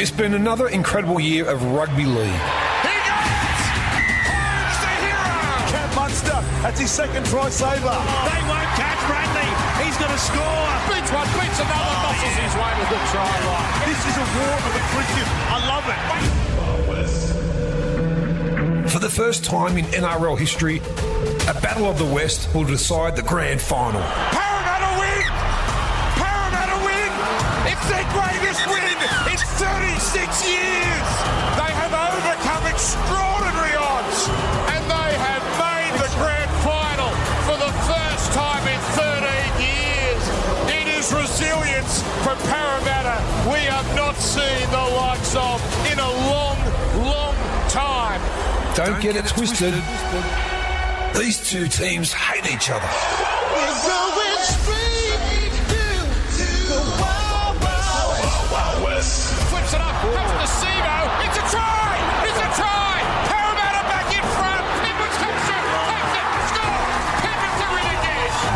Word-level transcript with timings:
It's 0.00 0.10
been 0.10 0.32
another 0.32 0.68
incredible 0.68 1.20
year 1.20 1.44
of 1.44 1.62
rugby 1.76 2.06
league. 2.06 2.24
He 2.24 2.96
goes! 3.04 3.60
Holmes 4.32 4.80
the 4.80 4.96
hero! 5.04 5.28
Cam 5.68 5.92
Munster, 5.94 6.40
that's 6.64 6.80
his 6.80 6.90
second 6.90 7.26
try 7.26 7.50
saver. 7.50 7.84
They 7.84 8.40
won't 8.48 8.72
catch 8.80 8.96
Bradley. 9.04 9.44
He's 9.84 9.92
going 10.00 10.08
to 10.08 10.16
score. 10.16 10.40
Beats 10.88 11.12
one, 11.12 11.28
beats 11.36 11.60
another, 11.60 11.84
oh, 11.84 12.16
muscles 12.16 12.32
his 12.32 12.56
way 12.56 12.72
to 12.80 12.88
the 12.88 12.96
try 13.12 13.28
line. 13.44 13.92
This 13.92 14.00
is 14.08 14.16
a 14.16 14.24
war 14.40 14.56
of 14.56 14.72
attrition. 14.72 15.28
I 15.52 15.68
love 15.68 15.84
it. 15.84 16.00
For 18.88 19.00
the 19.00 19.10
first 19.10 19.44
time 19.44 19.76
in 19.76 19.84
NRL 19.84 20.38
history, 20.38 20.78
a 21.46 21.52
Battle 21.60 21.84
of 21.84 21.98
the 21.98 22.06
West 22.06 22.48
will 22.54 22.64
decide 22.64 23.16
the 23.16 23.22
grand 23.22 23.60
final. 23.60 24.00
Parramatta 24.00 24.98
win! 24.98 25.28
Parramatta 26.16 26.80
win! 26.88 27.12
It's 27.70 27.84
their 27.92 28.08
greatest 28.16 28.66
win 28.66 28.82
in 28.82 29.29
36 29.60 30.48
years! 30.48 31.08
They 31.60 31.72
have 31.76 31.92
overcome 31.92 32.64
extraordinary 32.64 33.76
odds 33.76 34.24
and 34.72 34.80
they 34.88 35.12
have 35.20 35.44
made 35.60 35.92
the 36.00 36.08
grand 36.16 36.48
final 36.64 37.12
for 37.44 37.60
the 37.60 37.72
first 37.84 38.32
time 38.32 38.64
in 38.64 38.80
13 38.96 39.20
years. 39.60 40.22
It 40.72 40.88
is 40.96 41.12
resilience 41.12 42.00
from 42.24 42.38
Parramatta 42.48 43.20
we 43.52 43.60
have 43.68 43.84
not 43.94 44.16
seen 44.16 44.64
the 44.72 44.86
likes 44.96 45.36
of 45.36 45.60
in 45.92 45.98
a 45.98 46.10
long, 46.32 46.56
long 47.04 47.36
time. 47.68 48.20
Don't, 48.74 48.98
get, 49.02 49.14
it 49.14 49.26
twisted. 49.26 49.74
These 51.14 51.50
two 51.50 51.68
teams 51.68 52.14
hate 52.14 52.50
each 52.50 52.70
other. 52.70 52.88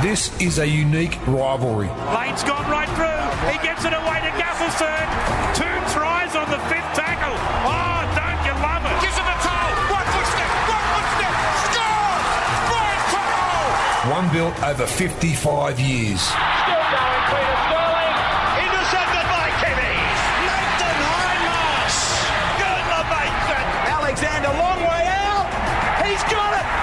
This 0.05 0.28
is 0.38 0.58
a 0.58 0.69
unique 0.69 1.16
rivalry. 1.27 1.88
Lane's 2.12 2.44
gone 2.44 2.69
right 2.70 2.84
through. 2.92 3.24
He 3.48 3.56
gets 3.64 3.86
it 3.86 3.94
away 3.94 4.20
to 4.20 4.33
Gutherson. 4.36 5.08
Two 5.56 5.77
tries 5.97 6.36
on 6.36 6.44
the 6.50 6.60
fifth 6.69 6.92
tackle. 6.92 7.33
Oh, 7.64 8.05
don't 8.12 8.36
you 8.44 8.52
love 8.60 8.84
it? 8.84 8.92
Gives 9.00 9.16
it 9.16 9.25
a 9.25 9.36
toe. 9.41 9.72
One 9.97 10.05
footstep, 10.12 10.50
one 10.69 10.84
footstep, 10.92 11.34
score! 11.72 12.20
Brian 12.69 13.00
To'o! 13.16 14.12
One 14.12 14.28
built 14.28 14.62
over 14.62 14.86
55 14.86 15.80
years. 15.80 16.20
Still 16.20 16.36
going, 16.36 17.25
Peter 17.32 17.56
Sterling. 17.64 17.83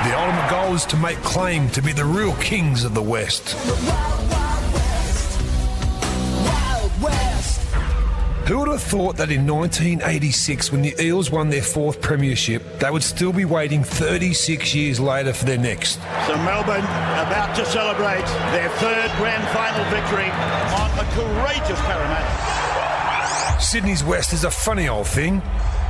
The 0.04 0.18
ultimate 0.18 0.50
goal 0.50 0.74
is 0.74 0.86
to 0.88 0.98
make 0.98 1.18
claim 1.18 1.70
to 1.70 1.82
be 1.82 1.94
the 1.94 2.06
real 2.06 2.34
kings 2.38 2.84
of 2.84 2.96
the 2.96 3.04
West. 3.04 3.52
Who 8.48 8.58
would 8.58 8.68
have 8.70 8.82
thought 8.82 9.16
that 9.18 9.30
in 9.30 9.46
1986, 9.46 10.72
when 10.72 10.82
the 10.82 10.96
Eels 11.00 11.30
won 11.30 11.52
their 11.52 11.62
fourth 11.62 12.02
premiership, 12.02 12.80
they 12.80 12.90
would 12.90 13.04
still 13.04 13.32
be 13.32 13.46
waiting 13.46 13.84
36 13.84 14.74
years 14.74 15.00
later 15.00 15.34
for 15.34 15.46
their 15.46 15.60
next? 15.60 16.00
So 16.26 16.36
Melbourne 16.38 16.84
about 16.84 17.56
to 17.58 17.66
celebrate 17.68 18.26
their 18.52 18.70
third 18.70 19.12
grand 19.18 19.48
final 19.50 19.86
victory 19.92 20.32
on 20.82 20.90
a 20.98 21.06
courageous 21.14 21.80
Parramatta. 21.82 23.62
Sydney's 23.62 24.04
West 24.04 24.34
is 24.34 24.44
a 24.44 24.52
funny 24.52 24.90
old 24.90 25.06
thing. 25.06 25.44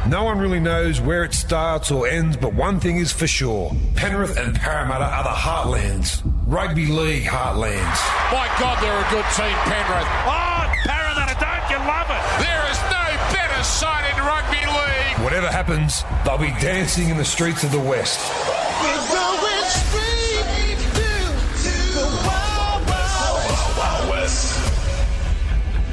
No 0.07 0.23
one 0.23 0.39
really 0.39 0.59
knows 0.59 0.99
where 0.99 1.23
it 1.23 1.33
starts 1.33 1.91
or 1.91 2.07
ends, 2.07 2.35
but 2.35 2.53
one 2.55 2.79
thing 2.79 2.97
is 2.97 3.11
for 3.11 3.27
sure 3.27 3.71
Penrith 3.95 4.35
and 4.35 4.55
Parramatta 4.55 5.05
are 5.05 5.23
the 5.23 5.29
heartlands. 5.29 6.21
Rugby 6.47 6.87
league 6.87 7.23
heartlands. 7.23 7.99
My 8.31 8.49
God, 8.59 8.81
they're 8.81 8.97
a 8.97 9.09
good 9.11 9.25
team, 9.35 9.55
Penrith. 9.69 10.07
Oh, 10.25 10.73
Parramatta, 10.83 11.37
don't 11.39 11.69
you 11.69 11.77
love 11.87 12.09
it? 12.09 12.43
There 12.43 12.65
is 12.71 12.79
no 12.89 13.05
better 13.31 13.63
sight 13.63 14.11
in 14.11 14.17
rugby 14.25 14.65
league. 14.65 15.23
Whatever 15.23 15.47
happens, 15.47 16.03
they'll 16.25 16.37
be 16.37 16.59
dancing 16.59 17.09
in 17.09 17.17
the 17.17 17.25
streets 17.25 17.63
of 17.63 17.71
the 17.71 17.79
West. 17.79 18.19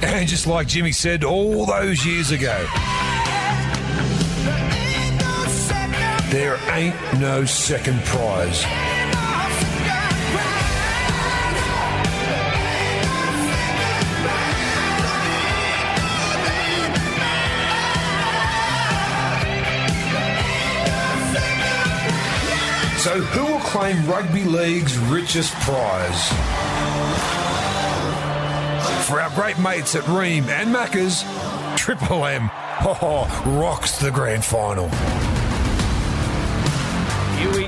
And 0.00 0.28
just 0.28 0.46
like 0.46 0.68
Jimmy 0.68 0.92
said 0.92 1.24
all 1.24 1.66
those 1.66 2.06
years 2.06 2.30
ago, 2.30 2.66
there 6.30 6.58
ain't 6.70 6.94
no 7.18 7.44
second 7.44 7.98
prize. 8.04 8.60
So, 23.02 23.20
who 23.20 23.52
will 23.52 23.60
claim 23.60 24.06
Rugby 24.06 24.44
League's 24.44 24.98
richest 24.98 25.54
prize? 25.60 26.28
For 29.06 29.20
our 29.20 29.30
great 29.30 29.58
mates 29.58 29.94
at 29.94 30.02
Rheem 30.04 30.46
and 30.48 30.74
Maccas, 30.74 31.24
Triple 31.78 32.26
M 32.26 32.50
oh, 32.80 33.26
rocks 33.60 33.98
the 33.98 34.10
grand 34.10 34.44
final. 34.44 34.90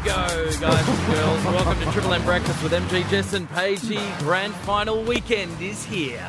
Go, 0.05 0.07
guys 0.07 0.89
and 0.89 1.15
girls. 1.15 1.45
Welcome 1.45 1.79
to 1.85 1.93
Triple 1.93 2.15
M 2.15 2.25
Breakfast 2.25 2.63
with 2.63 2.73
MG 2.73 3.07
Jess 3.11 3.35
and 3.35 3.47
Pagey. 3.51 4.19
Grand 4.21 4.55
final 4.55 5.03
weekend 5.03 5.61
is 5.61 5.85
here. 5.85 6.27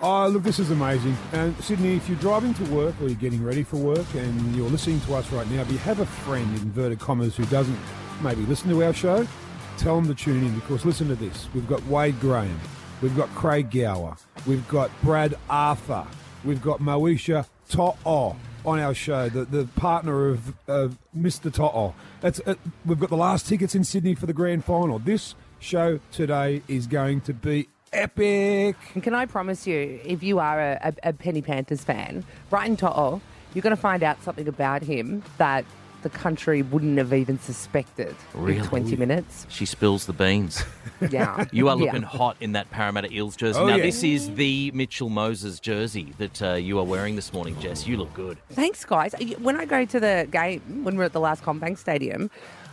Oh, 0.00 0.28
look, 0.28 0.44
this 0.44 0.58
is 0.58 0.70
amazing. 0.70 1.14
And 1.32 1.54
Sydney, 1.62 1.96
if 1.96 2.08
you're 2.08 2.16
driving 2.18 2.54
to 2.54 2.64
work 2.74 2.94
or 3.02 3.08
you're 3.08 3.16
getting 3.16 3.44
ready 3.44 3.64
for 3.64 3.76
work 3.76 4.06
and 4.14 4.56
you're 4.56 4.70
listening 4.70 4.98
to 5.02 5.14
us 5.14 5.30
right 5.30 5.46
now, 5.50 5.60
if 5.60 5.70
you 5.70 5.76
have 5.76 6.00
a 6.00 6.06
friend, 6.06 6.56
in 6.56 6.62
inverted 6.62 7.00
commas, 7.00 7.36
who 7.36 7.44
doesn't 7.46 7.78
maybe 8.22 8.40
listen 8.46 8.70
to 8.70 8.82
our 8.82 8.94
show, 8.94 9.28
tell 9.76 9.96
them 9.96 10.06
to 10.06 10.14
tune 10.14 10.42
in 10.42 10.54
because 10.54 10.86
listen 10.86 11.06
to 11.08 11.16
this. 11.16 11.50
We've 11.52 11.68
got 11.68 11.84
Wade 11.84 12.18
Graham, 12.18 12.58
we've 13.02 13.14
got 13.14 13.28
Craig 13.34 13.70
Gower, 13.70 14.16
we've 14.46 14.66
got 14.68 14.90
Brad 15.02 15.34
Arthur, 15.50 16.06
we've 16.44 16.62
got 16.62 16.80
Moesha 16.80 17.46
To'o 17.68 18.36
on 18.64 18.78
our 18.78 18.94
show, 18.94 19.28
the, 19.28 19.44
the 19.44 19.64
partner 19.76 20.28
of, 20.28 20.54
of 20.68 20.98
Mr. 21.16 21.52
To'o. 21.52 21.94
That's, 22.20 22.40
uh, 22.46 22.54
we've 22.84 22.98
got 23.00 23.10
the 23.10 23.16
last 23.16 23.46
tickets 23.46 23.74
in 23.74 23.84
Sydney 23.84 24.14
for 24.14 24.26
the 24.26 24.32
grand 24.32 24.64
final. 24.64 24.98
This 24.98 25.34
show 25.58 26.00
today 26.12 26.62
is 26.68 26.86
going 26.86 27.20
to 27.22 27.34
be 27.34 27.68
epic. 27.92 28.76
And 28.94 29.02
can 29.02 29.14
I 29.14 29.26
promise 29.26 29.66
you, 29.66 30.00
if 30.04 30.22
you 30.22 30.38
are 30.38 30.60
a, 30.60 30.94
a, 31.02 31.10
a 31.10 31.12
Penny 31.12 31.42
Panthers 31.42 31.84
fan, 31.84 32.24
Brian 32.48 32.76
To'o, 32.76 33.20
you're 33.54 33.62
going 33.62 33.74
to 33.74 33.80
find 33.80 34.02
out 34.02 34.22
something 34.22 34.46
about 34.46 34.82
him 34.82 35.22
that 35.38 35.64
the 36.02 36.10
country 36.10 36.62
wouldn't 36.62 36.98
have 36.98 37.12
even 37.12 37.38
suspected 37.38 38.14
Really? 38.34 38.58
in 38.58 38.64
20 38.64 38.96
minutes. 38.96 39.46
She 39.48 39.66
spills 39.66 40.06
the 40.06 40.12
beans. 40.12 40.62
Yeah. 41.10 41.46
You 41.50 41.70
are 41.70 41.78
Yeah. 41.78 41.84
looking 41.86 42.02
hot 42.02 42.36
in 42.40 42.52
that 42.52 42.70
Parramatta 42.70 43.10
Eels 43.10 43.34
jersey. 43.34 43.58
Oh, 43.58 43.66
now, 43.66 43.76
yeah. 43.76 43.84
this 43.84 44.02
is 44.02 44.34
the 44.34 44.70
Mitchell 44.74 45.08
Moses 45.08 45.58
jersey 45.58 46.12
that 46.18 46.42
uh, 46.42 46.52
you 46.54 46.78
are 46.78 46.84
wearing 46.84 47.16
this 47.16 47.32
morning, 47.32 47.58
Jess. 47.58 47.86
You 47.86 47.96
look 47.96 48.12
good. 48.12 48.36
Thanks, 48.50 48.84
guys. 48.84 49.14
When 49.38 49.56
I 49.58 49.64
go 49.64 49.86
to 49.86 49.98
the 49.98 50.28
game, 50.30 50.60
when 50.84 50.96
we 50.96 50.98
we're 50.98 51.04
at 51.04 51.14
the 51.14 51.20
last 51.20 51.42
CommBank 51.42 51.78
Stadium, 51.78 52.30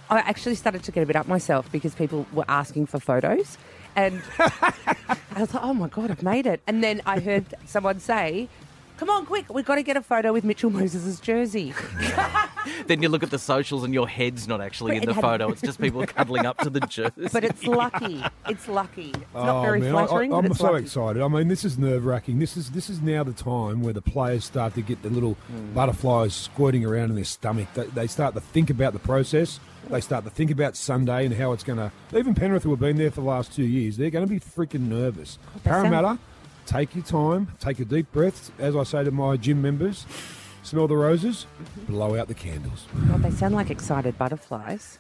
I 0.10 0.20
actually 0.20 0.56
started 0.56 0.84
to 0.84 0.92
get 0.92 1.04
a 1.04 1.06
bit 1.06 1.16
up 1.16 1.28
myself 1.30 1.72
because 1.72 1.96
people 1.96 2.26
were 2.34 2.44
asking 2.50 2.88
for 2.88 3.00
photos. 3.00 3.58
And 3.96 4.22
I 4.40 5.16
was 5.40 5.54
like, 5.54 5.64
oh 5.64 5.74
my 5.74 5.88
God, 5.88 6.12
I've 6.12 6.22
made 6.24 6.46
it. 6.46 6.62
And 6.68 6.84
then 6.84 7.02
I 7.06 7.20
heard 7.22 7.46
someone 7.66 8.00
say, 8.02 8.50
come 8.98 9.10
on, 9.10 9.26
quick, 9.26 9.54
we've 9.54 9.66
got 9.66 9.76
to 9.76 9.84
get 9.84 9.96
a 9.98 10.02
photo 10.02 10.34
with 10.34 10.44
Mitchell 10.44 10.70
Moses' 10.70 11.20
jersey. 11.20 11.74
Then 12.88 13.02
you 13.02 13.08
look 13.10 13.24
at 13.24 13.32
the 13.32 13.40
socials 13.40 13.84
and 13.86 13.94
your 13.94 14.08
head's 14.10 14.46
not 14.48 14.60
actually 14.62 14.92
But 14.92 14.98
in 14.98 15.04
it 15.04 15.06
the 15.08 15.14
had- 15.14 15.22
photo. 15.22 15.50
It's 15.50 15.62
just 15.62 15.80
people 15.80 16.06
cuddling 16.08 16.46
up 16.46 16.58
to 16.60 16.70
the 16.70 16.82
jersey. 16.82 17.30
But 17.32 17.44
it's 17.46 17.64
lucky. 17.68 18.22
It's 18.50 18.68
lucky. 18.68 19.12
It's 19.12 19.34
not 19.34 19.58
Oh, 19.58 19.62
very 19.62 19.80
man, 19.80 19.96
I- 19.96 20.06
flattering. 20.06 20.34
I, 20.34 20.36
but 20.38 20.46
am 20.46 20.52
it's 20.52 20.60
so 20.60 20.72
lucky. 20.72 20.84
excited. 20.84 21.22
I 21.22 21.28
mean, 21.30 21.48
this 21.48 21.64
is 21.64 21.78
nerve 21.78 22.06
wracking. 22.06 22.40
This 22.40 22.58
is 22.58 22.72
this 22.72 22.90
is 22.90 23.02
now 23.02 23.24
the 23.24 23.32
time 23.34 23.82
where 23.82 23.94
the 23.94 24.02
players 24.02 24.44
start 24.46 24.74
to 24.76 24.82
get 24.82 25.02
the 25.02 25.10
little 25.10 25.34
Hmm. 25.48 25.74
butterflies 25.74 26.34
squirting 26.36 26.86
around 26.86 27.10
in 27.10 27.16
their 27.16 27.24
stomach. 27.24 27.68
They, 27.74 27.86
they 27.88 28.08
start 28.08 28.34
to 28.36 28.42
think 28.42 28.70
about 28.70 28.92
the 28.94 29.00
process. 29.00 29.60
They 29.90 30.02
start 30.02 30.26
to 30.26 30.30
think 30.30 30.52
about 30.52 30.76
Sunday 30.76 31.26
and 31.26 31.34
how 31.36 31.54
it's 31.54 31.64
going 31.64 31.80
to. 31.80 31.92
Even 32.18 32.36
Penrith, 32.36 32.64
who 32.64 32.72
have 32.72 32.80
been 32.82 32.98
there 32.98 33.12
for 33.12 33.22
the 33.22 33.28
last 33.28 33.54
two 33.54 33.64
years, 33.64 33.96
they're 33.96 34.10
going 34.10 34.28
to 34.28 34.30
be 34.34 34.42
freaking 34.42 34.90
nervous. 34.90 35.40
they 35.64 35.70
sound- 35.72 35.90
Parramatta, 35.90 36.20
take 36.68 36.94
your 36.94 37.04
time, 37.04 37.48
take 37.60 37.80
a 37.80 37.86
deep 37.86 38.12
breath. 38.12 38.52
As 38.60 38.76
I 38.76 38.84
say 38.84 39.04
to 39.04 39.12
my 39.12 39.38
gym 39.38 39.62
members, 39.62 40.06
smell 40.64 40.88
the 40.88 40.98
roses, 40.98 41.48
Mm-hmm. 41.62 41.94
blow 41.94 42.16
out 42.20 42.28
the 42.28 42.34
candles. 42.36 42.86
God, 43.10 43.24
they 43.24 43.32
sound 43.32 43.56
like 43.56 43.70
excited 43.72 44.18
butterflies. 44.18 45.00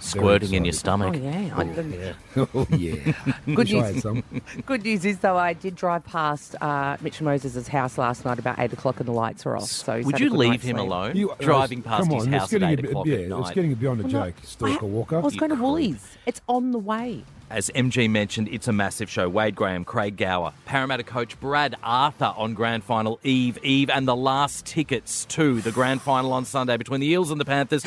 Squirting 0.00 0.54
in 0.54 0.64
your 0.64 0.70
excited. 0.74 0.80
stomach. 0.80 1.14
Oh 1.14 1.18
yeah. 1.22 1.56
I- 1.56 2.14
Oh 2.52 2.66
yeah. 2.76 3.12
Good 3.46 3.56
Wish 3.56 3.70
I 3.72 3.74
news. 3.74 3.84
had 3.94 4.02
some. 4.02 4.24
Good 4.66 4.82
news 4.82 5.04
is 5.04 5.18
though 5.20 5.36
I 5.36 5.52
did 5.52 5.76
drive 5.76 6.04
past 6.04 6.56
uh, 6.60 6.96
Mitchell 7.00 7.24
Moses' 7.26 7.68
house 7.68 7.98
last 7.98 8.24
night 8.24 8.40
about 8.40 8.58
eight 8.58 8.72
o'clock 8.72 8.98
and 8.98 9.06
the 9.08 9.12
lights 9.12 9.44
were 9.44 9.56
off. 9.56 9.68
So 9.68 9.98
he's 9.98 10.06
Would 10.06 10.16
had 10.16 10.20
a 10.22 10.24
you 10.24 10.30
good 10.30 10.38
leave 10.40 10.50
night's 10.50 10.64
him 10.64 10.76
sleep. 10.78 10.88
alone? 10.88 11.16
You- 11.16 11.32
Driving 11.38 11.82
past 11.82 12.08
come 12.08 12.14
his 12.16 12.26
on, 12.26 12.34
it's 12.34 12.40
house 12.40 12.52
at 12.52 12.58
getting 12.60 12.68
a 12.68 12.72
8 12.72 12.76
bit- 12.82 12.90
o'clock 12.90 13.06
Yeah, 13.06 13.14
at 13.18 13.28
night. 13.28 13.40
it's 13.42 13.50
getting 13.52 13.74
beyond 13.74 14.00
a 14.00 14.02
Well, 14.02 14.12
no, 14.12 14.24
joke, 14.26 14.34
Stalker 14.42 14.84
I, 14.86 14.88
Walker. 14.88 15.16
I 15.16 15.20
was 15.20 15.34
You 15.34 15.40
going 15.40 15.50
to 15.50 15.56
creep. 15.56 15.64
Woolies. 15.68 16.16
It's 16.26 16.40
on 16.48 16.72
the 16.72 16.78
way. 16.80 17.22
As 17.52 17.70
MG 17.74 18.08
mentioned, 18.08 18.48
it's 18.48 18.66
a 18.66 18.72
massive 18.72 19.10
show. 19.10 19.28
Wade 19.28 19.54
Graham, 19.54 19.84
Craig 19.84 20.16
Gower, 20.16 20.54
Parramatta 20.64 21.02
coach 21.02 21.38
Brad 21.38 21.76
Arthur 21.82 22.32
on 22.34 22.54
Grand 22.54 22.82
Final 22.82 23.20
Eve, 23.24 23.58
Eve, 23.62 23.90
and 23.90 24.08
the 24.08 24.16
last 24.16 24.64
tickets 24.64 25.26
to 25.26 25.60
the 25.60 25.70
Grand 25.70 26.00
Final 26.00 26.32
on 26.32 26.46
Sunday 26.46 26.78
between 26.78 27.00
the 27.00 27.08
Eels 27.08 27.30
and 27.30 27.38
the 27.38 27.44
Panthers. 27.44 27.84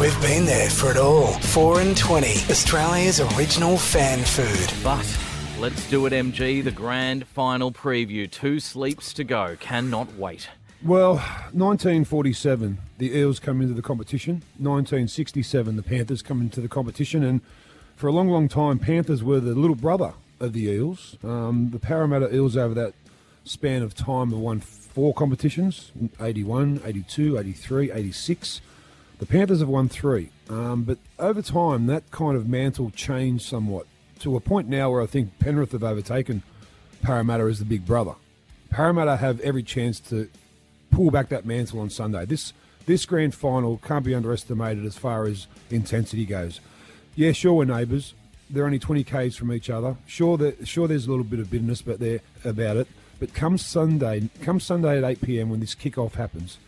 We've 0.00 0.22
been 0.22 0.46
there 0.46 0.70
for 0.70 0.90
it 0.90 0.96
all. 0.96 1.32
4 1.32 1.80
and 1.80 1.94
20, 1.94 2.26
Australia's 2.50 3.20
original 3.20 3.76
fan 3.76 4.20
food. 4.20 4.72
But 4.82 5.06
let's 5.60 5.86
do 5.90 6.06
it, 6.06 6.14
MG. 6.14 6.64
The 6.64 6.70
Grand 6.70 7.26
Final 7.26 7.70
preview. 7.70 8.30
Two 8.30 8.58
sleeps 8.58 9.12
to 9.12 9.24
go. 9.24 9.58
Cannot 9.60 10.16
wait. 10.16 10.48
Well, 10.84 11.14
1947, 11.14 12.78
the 12.98 13.10
Eels 13.10 13.40
come 13.40 13.60
into 13.60 13.74
the 13.74 13.82
competition. 13.82 14.42
1967, 14.58 15.74
the 15.74 15.82
Panthers 15.82 16.22
come 16.22 16.40
into 16.40 16.60
the 16.60 16.68
competition. 16.68 17.24
And 17.24 17.40
for 17.96 18.06
a 18.06 18.12
long, 18.12 18.28
long 18.28 18.48
time, 18.48 18.78
Panthers 18.78 19.24
were 19.24 19.40
the 19.40 19.56
little 19.56 19.74
brother 19.74 20.12
of 20.38 20.52
the 20.52 20.66
Eels. 20.66 21.16
Um, 21.24 21.70
the 21.72 21.80
Parramatta 21.80 22.32
Eels, 22.32 22.56
over 22.56 22.74
that 22.74 22.94
span 23.42 23.82
of 23.82 23.96
time, 23.96 24.30
have 24.30 24.38
won 24.38 24.60
four 24.60 25.12
competitions 25.12 25.90
81, 26.20 26.80
82, 26.84 27.38
83, 27.38 27.90
86. 27.90 28.60
The 29.18 29.26
Panthers 29.26 29.58
have 29.58 29.68
won 29.68 29.88
three. 29.88 30.30
Um, 30.48 30.84
but 30.84 30.98
over 31.18 31.42
time, 31.42 31.86
that 31.86 32.08
kind 32.12 32.36
of 32.36 32.48
mantle 32.48 32.90
changed 32.90 33.44
somewhat 33.44 33.88
to 34.20 34.36
a 34.36 34.40
point 34.40 34.68
now 34.68 34.92
where 34.92 35.02
I 35.02 35.06
think 35.06 35.40
Penrith 35.40 35.72
have 35.72 35.82
overtaken 35.82 36.44
Parramatta 37.02 37.42
as 37.44 37.58
the 37.58 37.64
big 37.64 37.84
brother. 37.84 38.14
Parramatta 38.70 39.16
have 39.16 39.40
every 39.40 39.64
chance 39.64 39.98
to 40.00 40.28
pull 40.98 41.12
back 41.12 41.28
that 41.28 41.46
mantle 41.46 41.78
on 41.78 41.88
Sunday. 41.88 42.26
This 42.26 42.52
this 42.86 43.06
grand 43.06 43.32
final 43.32 43.78
can't 43.78 44.04
be 44.04 44.16
underestimated 44.16 44.84
as 44.84 44.98
far 44.98 45.26
as 45.26 45.46
intensity 45.70 46.26
goes. 46.26 46.60
Yeah, 47.14 47.30
sure 47.30 47.54
we're 47.54 47.66
neighbours. 47.66 48.14
They're 48.50 48.64
only 48.64 48.80
20 48.80 49.04
k's 49.04 49.36
from 49.36 49.52
each 49.52 49.70
other. 49.70 49.96
Sure, 50.08 50.36
that 50.38 50.66
sure 50.66 50.88
there's 50.88 51.06
a 51.06 51.10
little 51.10 51.22
bit 51.24 51.38
of 51.38 51.52
bitterness, 51.52 51.82
but 51.82 52.00
there 52.00 52.18
about 52.44 52.78
it. 52.78 52.88
But 53.20 53.32
come 53.32 53.58
Sunday, 53.58 54.28
come 54.42 54.58
Sunday 54.58 54.98
at 54.98 55.04
8 55.04 55.20
p.m. 55.20 55.50
when 55.50 55.60
this 55.60 55.76
kickoff 55.76 56.14
happens, 56.14 56.58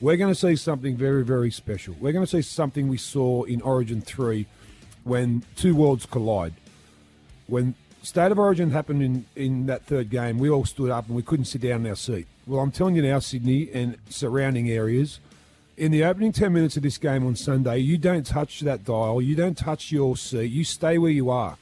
we're 0.00 0.16
going 0.16 0.34
to 0.34 0.40
see 0.40 0.56
something 0.56 0.96
very, 0.96 1.22
very 1.22 1.52
special. 1.52 1.94
We're 2.00 2.12
going 2.12 2.26
to 2.26 2.30
see 2.30 2.42
something 2.42 2.88
we 2.88 2.98
saw 2.98 3.44
in 3.44 3.60
Origin 3.60 4.00
3 4.00 4.46
when 5.04 5.44
two 5.54 5.76
worlds 5.76 6.06
collide. 6.06 6.54
When 7.46 7.76
State 8.02 8.32
of 8.32 8.38
Origin 8.40 8.72
happened 8.72 9.02
in, 9.02 9.26
in 9.36 9.66
that 9.66 9.84
third 9.84 10.10
game, 10.10 10.38
we 10.38 10.50
all 10.50 10.64
stood 10.64 10.90
up 10.90 11.06
and 11.06 11.14
we 11.14 11.22
couldn't 11.22 11.44
sit 11.44 11.60
down 11.60 11.84
in 11.84 11.90
our 11.90 11.94
seat. 11.94 12.26
Well, 12.46 12.60
I'm 12.60 12.70
telling 12.70 12.94
you 12.94 13.02
now, 13.02 13.18
Sydney 13.18 13.68
and 13.74 13.96
surrounding 14.08 14.70
areas, 14.70 15.18
in 15.76 15.90
the 15.90 16.04
opening 16.04 16.32
10 16.32 16.52
minutes 16.52 16.76
of 16.76 16.82
this 16.82 16.96
game 16.96 17.26
on 17.26 17.34
Sunday, 17.34 17.78
you 17.78 17.98
don't 17.98 18.24
touch 18.24 18.60
that 18.60 18.84
dial, 18.84 19.20
you 19.20 19.34
don't 19.34 19.58
touch 19.58 19.90
your 19.90 20.16
seat, 20.16 20.50
you 20.50 20.64
stay 20.64 20.96
where 20.96 21.10
you 21.10 21.28
are. 21.28 21.58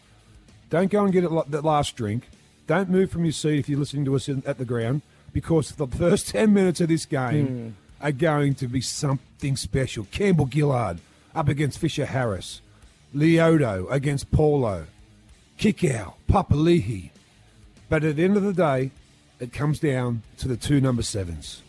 Don't 0.70 0.90
go 0.90 1.04
and 1.04 1.12
get 1.12 1.24
it 1.24 1.50
that 1.50 1.64
last 1.64 1.96
drink. 1.96 2.28
Don't 2.66 2.90
move 2.90 3.10
from 3.10 3.24
your 3.24 3.32
seat 3.32 3.58
if 3.58 3.68
you're 3.68 3.78
listening 3.78 4.04
to 4.04 4.14
us 4.14 4.28
at 4.28 4.58
the 4.58 4.64
ground 4.64 5.02
because 5.32 5.72
the 5.72 5.86
first 5.86 6.28
10 6.28 6.52
minutes 6.52 6.80
of 6.80 6.88
this 6.88 7.06
game 7.06 7.46
hmm. 7.46 8.04
are 8.04 8.12
going 8.12 8.54
to 8.56 8.68
be 8.68 8.80
something 8.80 9.56
special. 9.56 10.06
Campbell 10.10 10.48
Gillard 10.52 11.00
up 11.34 11.48
against 11.48 11.78
Fisher 11.78 12.06
Harris. 12.06 12.60
Leota 13.14 13.90
against 13.90 14.30
Paulo. 14.30 14.86
Kikau, 15.58 16.14
Papali'i. 16.28 17.10
But 17.88 18.04
at 18.04 18.16
the 18.16 18.24
end 18.24 18.36
of 18.36 18.42
the 18.42 18.52
day, 18.52 18.90
it 19.40 19.52
comes 19.52 19.78
down 19.80 20.22
to 20.38 20.48
the 20.48 20.56
two 20.56 20.80
number 20.80 21.02
sevens. 21.02 21.62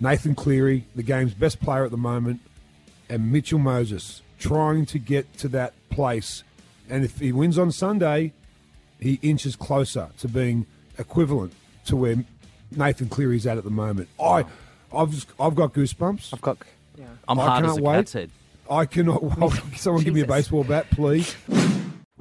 Nathan 0.00 0.34
Cleary, 0.34 0.84
the 0.96 1.02
game's 1.02 1.34
best 1.34 1.60
player 1.60 1.84
at 1.84 1.90
the 1.90 1.96
moment, 1.96 2.40
and 3.08 3.30
Mitchell 3.30 3.58
Moses 3.58 4.22
trying 4.38 4.84
to 4.86 4.98
get 4.98 5.32
to 5.38 5.48
that 5.48 5.74
place. 5.90 6.42
And 6.90 7.04
if 7.04 7.20
he 7.20 7.30
wins 7.30 7.58
on 7.58 7.70
Sunday, 7.70 8.32
he 8.98 9.18
inches 9.22 9.54
closer 9.54 10.10
to 10.18 10.28
being 10.28 10.66
equivalent 10.98 11.52
to 11.86 11.96
where 11.96 12.16
Nathan 12.72 13.08
Cleary's 13.08 13.46
at 13.46 13.58
at 13.58 13.64
the 13.64 13.70
moment. 13.70 14.08
I, 14.20 14.44
I've 14.94 15.26
I've 15.38 15.54
got 15.54 15.72
goosebumps. 15.72 16.34
I've 16.34 16.40
got. 16.40 16.58
Yeah. 16.96 17.04
I'm 17.28 17.38
I 17.38 17.46
hard 17.46 17.64
can't 17.64 17.78
a 17.78 17.82
wait. 17.82 17.94
cat's 17.96 18.12
head. 18.14 18.30
I 18.70 18.86
cannot. 18.86 19.22
Well, 19.38 19.50
someone 19.76 20.02
give 20.02 20.14
me 20.14 20.20
a 20.20 20.24
Jesus. 20.24 20.36
baseball 20.36 20.64
bat, 20.64 20.90
please. 20.90 21.34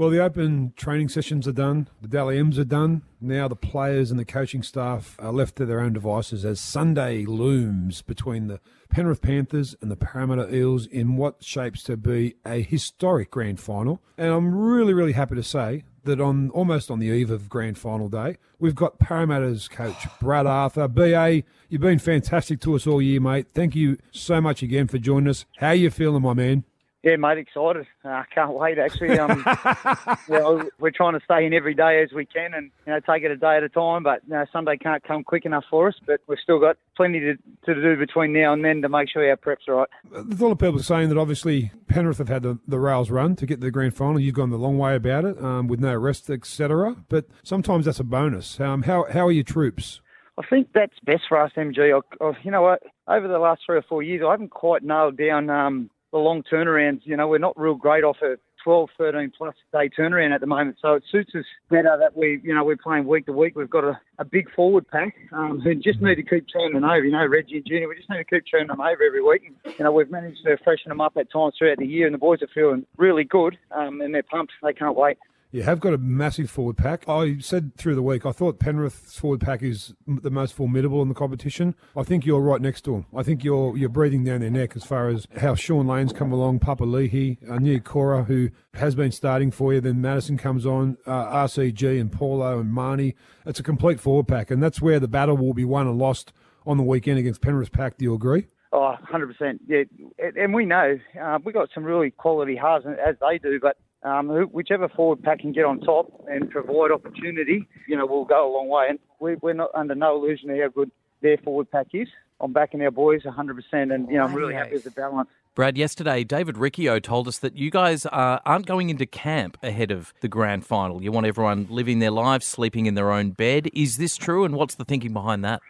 Well, 0.01 0.09
the 0.09 0.23
open 0.23 0.73
training 0.75 1.09
sessions 1.09 1.47
are 1.47 1.51
done. 1.51 1.87
The 2.01 2.07
Dally 2.07 2.39
M's 2.39 2.57
are 2.57 2.63
done. 2.63 3.03
Now 3.21 3.47
the 3.47 3.55
players 3.55 4.09
and 4.09 4.19
the 4.19 4.25
coaching 4.25 4.63
staff 4.63 5.15
are 5.19 5.31
left 5.31 5.57
to 5.57 5.65
their 5.67 5.79
own 5.79 5.93
devices 5.93 6.43
as 6.43 6.59
Sunday 6.59 7.23
looms 7.23 8.01
between 8.01 8.47
the 8.47 8.59
Penrith 8.89 9.21
Panthers 9.21 9.75
and 9.79 9.91
the 9.91 9.95
Parramatta 9.95 10.51
Eels 10.51 10.87
in 10.87 11.17
what 11.17 11.43
shapes 11.43 11.83
to 11.83 11.97
be 11.97 12.33
a 12.43 12.63
historic 12.63 13.29
grand 13.29 13.59
final. 13.59 14.01
And 14.17 14.33
I'm 14.33 14.55
really, 14.55 14.95
really 14.95 15.11
happy 15.11 15.35
to 15.35 15.43
say 15.43 15.83
that 16.05 16.19
on 16.19 16.49
almost 16.49 16.89
on 16.89 16.97
the 16.97 17.09
eve 17.09 17.29
of 17.29 17.47
grand 17.47 17.77
final 17.77 18.09
day, 18.09 18.37
we've 18.57 18.73
got 18.73 18.97
Parramatta's 18.97 19.67
coach 19.67 20.07
Brad 20.19 20.47
Arthur. 20.47 20.87
BA, 20.87 21.43
you've 21.69 21.79
been 21.79 21.99
fantastic 21.99 22.59
to 22.61 22.73
us 22.73 22.87
all 22.87 23.03
year, 23.03 23.21
mate. 23.21 23.49
Thank 23.53 23.75
you 23.75 23.99
so 24.09 24.41
much 24.41 24.63
again 24.63 24.87
for 24.87 24.97
joining 24.97 25.29
us. 25.29 25.45
How 25.57 25.73
you 25.73 25.91
feeling, 25.91 26.23
my 26.23 26.33
man? 26.33 26.63
Yeah, 27.03 27.15
mate, 27.15 27.39
excited. 27.39 27.87
I 28.03 28.25
can't 28.33 28.53
wait. 28.53 28.77
Actually, 28.77 29.17
um, 29.17 29.43
you 30.29 30.35
know, 30.35 30.69
we're 30.79 30.91
trying 30.91 31.13
to 31.13 31.25
stay 31.25 31.47
in 31.47 31.53
every 31.53 31.73
day 31.73 32.03
as 32.03 32.11
we 32.11 32.27
can, 32.27 32.53
and 32.53 32.69
you 32.85 32.93
know, 32.93 32.99
take 32.99 33.23
it 33.23 33.31
a 33.31 33.35
day 33.35 33.57
at 33.57 33.63
a 33.63 33.69
time. 33.69 34.03
But 34.03 34.21
you 34.27 34.33
know, 34.33 34.45
Sunday 34.53 34.77
can't 34.77 35.03
come 35.03 35.23
quick 35.23 35.45
enough 35.45 35.63
for 35.67 35.87
us. 35.87 35.95
But 36.05 36.21
we've 36.27 36.37
still 36.37 36.59
got 36.59 36.77
plenty 36.95 37.19
to, 37.19 37.35
to 37.65 37.81
do 37.81 37.97
between 37.97 38.33
now 38.33 38.53
and 38.53 38.63
then 38.63 38.83
to 38.83 38.89
make 38.89 39.09
sure 39.09 39.27
our 39.27 39.35
prep's 39.35 39.67
right. 39.67 39.87
There's 40.11 40.39
a 40.39 40.43
lot 40.43 40.51
of 40.51 40.59
people 40.59 40.77
saying 40.77 41.09
that 41.09 41.17
obviously 41.17 41.71
Penrith 41.87 42.19
have 42.19 42.29
had 42.29 42.43
the, 42.43 42.59
the 42.67 42.77
rails 42.79 43.09
run 43.09 43.35
to 43.37 43.47
get 43.47 43.55
to 43.61 43.65
the 43.65 43.71
grand 43.71 43.95
final. 43.95 44.19
You've 44.19 44.35
gone 44.35 44.51
the 44.51 44.57
long 44.57 44.77
way 44.77 44.95
about 44.95 45.25
it 45.25 45.41
um, 45.43 45.67
with 45.67 45.79
no 45.79 45.95
rest, 45.95 46.29
etc. 46.29 46.97
But 47.09 47.25
sometimes 47.41 47.85
that's 47.85 47.99
a 47.99 48.03
bonus. 48.03 48.59
Um, 48.59 48.83
how 48.83 49.07
how 49.11 49.25
are 49.25 49.31
your 49.31 49.43
troops? 49.43 50.01
I 50.37 50.43
think 50.47 50.69
that's 50.73 50.99
best 51.03 51.23
for 51.27 51.41
us, 51.41 51.51
MG. 51.57 51.99
I, 51.99 52.23
I, 52.23 52.31
you 52.43 52.51
know 52.51 52.61
what? 52.61 52.83
Over 53.07 53.27
the 53.27 53.39
last 53.39 53.63
three 53.65 53.77
or 53.77 53.81
four 53.81 54.03
years, 54.03 54.21
I 54.25 54.31
haven't 54.31 54.51
quite 54.51 54.83
nailed 54.83 55.17
down 55.17 55.49
um, 55.49 55.89
the 56.11 56.17
long 56.17 56.43
turnarounds. 56.43 57.01
You 57.03 57.17
know, 57.17 57.27
we're 57.27 57.39
not 57.39 57.59
real 57.59 57.75
great 57.75 58.03
off 58.03 58.17
a 58.21 58.35
12, 58.63 58.89
13 58.97 59.31
plus 59.37 59.55
day 59.71 59.89
turnaround 59.89 60.33
at 60.33 60.41
the 60.41 60.47
moment. 60.47 60.77
So 60.81 60.93
it 60.93 61.03
suits 61.11 61.31
us 61.35 61.45
better 61.69 61.97
that 61.99 62.15
we, 62.15 62.39
you 62.43 62.53
know, 62.53 62.63
we're 62.63 62.77
playing 62.77 63.07
week 63.07 63.25
to 63.25 63.33
week. 63.33 63.55
We've 63.55 63.69
got 63.69 63.83
a, 63.83 63.99
a 64.19 64.25
big 64.25 64.51
forward 64.53 64.87
pack 64.87 65.15
um, 65.31 65.59
who 65.63 65.75
just 65.75 66.01
need 66.01 66.15
to 66.15 66.23
keep 66.23 66.45
turning 66.51 66.83
over. 66.83 67.03
You 67.03 67.11
know, 67.11 67.25
Reggie 67.25 67.57
and 67.57 67.65
Junior, 67.65 67.87
we 67.87 67.95
just 67.95 68.09
need 68.09 68.17
to 68.17 68.23
keep 68.25 68.43
turning 68.49 68.67
them 68.67 68.81
over 68.81 69.03
every 69.03 69.23
week. 69.23 69.51
You 69.65 69.83
know, 69.83 69.91
we've 69.91 70.11
managed 70.11 70.43
to 70.45 70.57
freshen 70.63 70.89
them 70.89 71.01
up 71.01 71.13
at 71.17 71.31
times 71.31 71.55
throughout 71.57 71.77
the 71.77 71.87
year, 71.87 72.05
and 72.05 72.13
the 72.13 72.19
boys 72.19 72.41
are 72.41 72.49
feeling 72.53 72.85
really 72.97 73.23
good, 73.23 73.57
um, 73.71 74.01
and 74.01 74.13
they're 74.13 74.23
pumped. 74.23 74.53
They 74.61 74.73
can't 74.73 74.95
wait. 74.95 75.17
You 75.53 75.63
have 75.63 75.81
got 75.81 75.93
a 75.93 75.97
massive 75.97 76.49
forward 76.49 76.77
pack. 76.77 77.03
I 77.09 77.37
said 77.39 77.75
through 77.75 77.95
the 77.95 78.01
week, 78.01 78.25
I 78.25 78.31
thought 78.31 78.57
Penrith's 78.57 79.17
forward 79.19 79.41
pack 79.41 79.61
is 79.61 79.93
the 80.07 80.31
most 80.31 80.53
formidable 80.53 81.01
in 81.01 81.09
the 81.09 81.13
competition. 81.13 81.75
I 81.95 82.03
think 82.03 82.25
you're 82.25 82.39
right 82.39 82.61
next 82.61 82.83
to 82.85 82.91
them. 82.93 83.05
I 83.13 83.21
think 83.23 83.43
you're 83.43 83.75
you're 83.75 83.89
breathing 83.89 84.23
down 84.23 84.39
their 84.39 84.49
neck 84.49 84.77
as 84.77 84.85
far 84.85 85.09
as 85.09 85.27
how 85.37 85.55
Shaun 85.55 85.87
Lane's 85.87 86.13
come 86.13 86.31
along, 86.31 86.61
Papali'i, 86.61 87.37
Ania 87.49 87.83
Cora, 87.83 88.23
who 88.23 88.49
has 88.75 88.95
been 88.95 89.11
starting 89.11 89.51
for 89.51 89.73
you. 89.73 89.81
Then 89.81 89.99
Matterson 89.99 90.37
comes 90.37 90.65
on, 90.65 90.97
uh, 91.05 91.11
RCG 91.45 91.99
and 91.99 92.09
Paulo 92.09 92.59
and 92.61 92.71
Marnie. 92.73 93.15
It's 93.45 93.59
a 93.59 93.63
complete 93.63 93.99
forward 93.99 94.29
pack, 94.29 94.51
and 94.51 94.63
that's 94.63 94.81
where 94.81 95.01
the 95.01 95.09
battle 95.09 95.35
will 95.35 95.53
be 95.53 95.65
won 95.65 95.85
and 95.85 95.97
lost 95.97 96.31
on 96.65 96.77
the 96.77 96.83
weekend 96.83 97.19
against 97.19 97.41
Penrith's 97.41 97.69
pack. 97.69 97.97
Do 97.97 98.05
you 98.05 98.13
agree? 98.13 98.47
Oh, 98.71 98.95
100%. 99.11 99.59
Yeah, 99.67 99.83
and- 100.17 100.37
and 100.37 100.53
we 100.53 100.63
know 100.65 100.97
uh, 101.21 101.39
we've 101.43 101.53
got 101.53 101.67
some 101.75 101.83
really 101.83 102.11
quality 102.11 102.55
halves, 102.55 102.85
as 102.85 103.17
they 103.19 103.37
do, 103.37 103.59
but 103.61 103.75
um, 104.03 104.29
whichever 104.51 104.89
forward 104.89 105.21
pack 105.21 105.39
can 105.39 105.51
get 105.51 105.65
on 105.65 105.79
top 105.79 106.25
and 106.27 106.49
provide 106.49 106.91
opportunity, 106.91 107.67
you 107.87 107.95
know, 107.95 108.05
will 108.05 108.25
go 108.25 108.51
a 108.51 108.51
long 108.51 108.67
way. 108.67 108.87
And 108.89 108.99
we, 109.19 109.35
we're 109.35 109.53
not 109.53 109.69
under 109.75 109.95
no 109.95 110.15
illusion 110.15 110.49
of 110.49 110.57
how 110.57 110.69
good 110.69 110.91
their 111.21 111.37
forward 111.37 111.69
pack 111.69 111.87
is. 111.93 112.07
I'm 112.39 112.53
backing 112.53 112.81
our 112.81 112.91
boys 112.91 113.21
100%, 113.21 113.61
and, 113.93 114.09
you 114.09 114.17
know, 114.17 114.23
I'm 114.23 114.33
really 114.33 114.55
happy 114.55 114.73
with 114.73 114.83
the 114.83 114.91
balance. 114.91 115.29
Brad, 115.53 115.77
yesterday, 115.77 116.23
David 116.23 116.57
Riccio 116.57 116.97
told 116.99 117.27
us 117.27 117.37
that 117.39 117.55
you 117.55 117.69
guys 117.69 118.05
uh, 118.05 118.39
aren't 118.45 118.65
going 118.65 118.89
into 118.89 119.05
camp 119.05 119.57
ahead 119.61 119.91
of 119.91 120.13
the 120.21 120.27
grand 120.27 120.65
final. 120.65 121.03
You 121.03 121.11
want 121.11 121.27
everyone 121.27 121.67
living 121.69 121.99
their 121.99 122.09
lives, 122.09 122.47
sleeping 122.47 122.87
in 122.87 122.95
their 122.95 123.11
own 123.11 123.31
bed. 123.31 123.69
Is 123.73 123.97
this 123.97 124.17
true, 124.17 124.43
and 124.43 124.55
what's 124.55 124.75
the 124.75 124.85
thinking 124.85 125.13
behind 125.13 125.43
that? 125.43 125.61